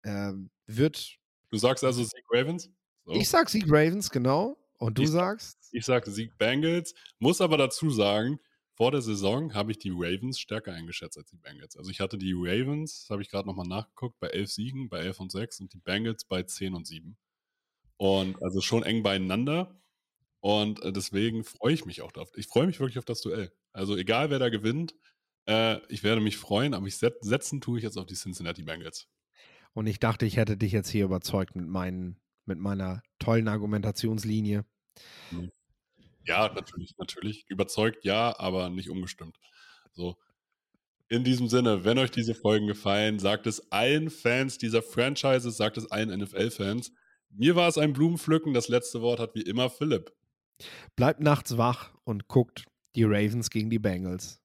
ähm, 0.05 0.51
wird. 0.67 1.17
Du 1.49 1.57
sagst 1.57 1.83
also 1.83 2.05
Sieg 2.05 2.27
Ravens? 2.29 2.69
So. 3.07 3.15
Ich 3.15 3.31
sag 3.31 3.49
Sieg 3.49 3.65
Ravens, 3.69 4.11
genau. 4.11 4.59
Und 4.77 4.99
du 4.99 5.05
ich, 5.05 5.09
sagst? 5.09 5.71
Ich 5.73 5.87
sag 5.87 6.05
Sieg 6.05 6.37
Bengals, 6.37 6.95
muss 7.19 7.41
aber 7.41 7.57
dazu 7.57 7.89
sagen, 7.89 8.39
vor 8.75 8.91
der 8.91 9.01
Saison 9.01 9.55
habe 9.55 9.71
ich 9.71 9.79
die 9.79 9.93
Ravens 9.95 10.39
stärker 10.39 10.75
eingeschätzt 10.75 11.17
als 11.17 11.31
die 11.31 11.39
Bengals. 11.39 11.79
Also 11.79 11.91
ich 11.91 12.01
hatte 12.01 12.19
die 12.19 12.35
Ravens, 12.37 13.07
habe 13.09 13.23
ich 13.23 13.31
gerade 13.31 13.49
nochmal 13.49 13.67
nachgeguckt, 13.67 14.21
bei 14.21 14.27
11 14.27 14.53
Siegen, 14.53 14.89
bei 14.91 14.99
11 14.99 15.21
und 15.21 15.33
6 15.33 15.61
und 15.61 15.73
die 15.73 15.79
Bengals 15.79 16.27
bei 16.27 16.43
10 16.43 16.75
und 16.75 16.87
7. 16.87 17.17
Und 17.97 18.43
also 18.43 18.61
schon 18.61 18.83
eng 18.83 19.03
beieinander. 19.03 19.81
Und 20.41 20.83
äh, 20.83 20.93
deswegen 20.93 21.45
freue 21.45 21.73
ich 21.73 21.87
mich 21.87 22.03
auch 22.03 22.13
darauf. 22.13 22.31
Ich 22.37 22.47
freue 22.47 22.67
mich 22.67 22.79
wirklich 22.79 22.99
auf 22.99 23.05
das 23.05 23.23
Duell. 23.23 23.53
Also 23.73 23.97
egal, 23.97 24.31
wer 24.31 24.39
da 24.39 24.51
gewinnt, 24.51 24.95
äh, 25.47 25.79
ich 25.89 26.03
werde 26.03 26.21
mich 26.21 26.37
freuen, 26.37 26.75
aber 26.75 26.87
ich 26.87 26.97
set 26.97 27.17
setzen 27.23 27.61
tue 27.61 27.79
ich 27.79 27.85
jetzt 27.85 27.97
auf 27.97 28.07
die 28.07 28.15
Cincinnati 28.15 28.63
Bengals. 28.63 29.09
Und 29.73 29.87
ich 29.87 29.99
dachte, 29.99 30.27
ich 30.27 30.37
hätte 30.37 30.57
dich 30.57 30.73
jetzt 30.73 30.89
hier 30.89 31.05
überzeugt 31.05 31.57
mit, 31.57 31.67
meinen, 31.67 32.21
mit 32.45 32.59
meiner 32.59 33.03
tollen 33.19 33.49
Argumentationslinie. 33.49 34.65
Ja, 36.27 36.53
natürlich, 36.53 36.95
natürlich. 36.97 37.45
Überzeugt 37.49 38.05
ja, 38.05 38.39
aber 38.39 38.71
nicht 38.71 38.89
umgestimmt. 38.89 39.39
So. 39.93 40.17
In 41.09 41.25
diesem 41.25 41.49
Sinne, 41.49 41.85
wenn 41.85 41.99
euch 41.99 42.11
diese 42.11 42.35
Folgen 42.35 42.67
gefallen, 42.67 43.19
sagt 43.19 43.47
es 43.47 43.71
allen 43.71 44.11
Fans 44.11 44.59
dieser 44.59 44.83
Franchises, 44.83 45.57
sagt 45.57 45.77
es 45.77 45.91
allen 45.91 46.17
NFL-Fans. 46.19 46.93
Mir 47.37 47.57
war 47.57 47.69
es 47.69 47.79
ein 47.79 47.93
Blumenpflücken. 47.93 48.55
Das 48.55 48.69
letzte 48.69 49.01
Wort 49.01 49.19
hat 49.19 49.35
wie 49.35 49.43
immer 49.43 49.69
Philipp. 49.69 50.13
Bleibt 50.95 51.21
nachts 51.21 51.57
wach 51.57 51.93
und 52.05 52.29
guckt 52.29 52.65
die 52.95 53.05
Ravens 53.05 53.51
gegen 53.51 53.71
die 53.71 53.81
Bengals. 53.81 54.41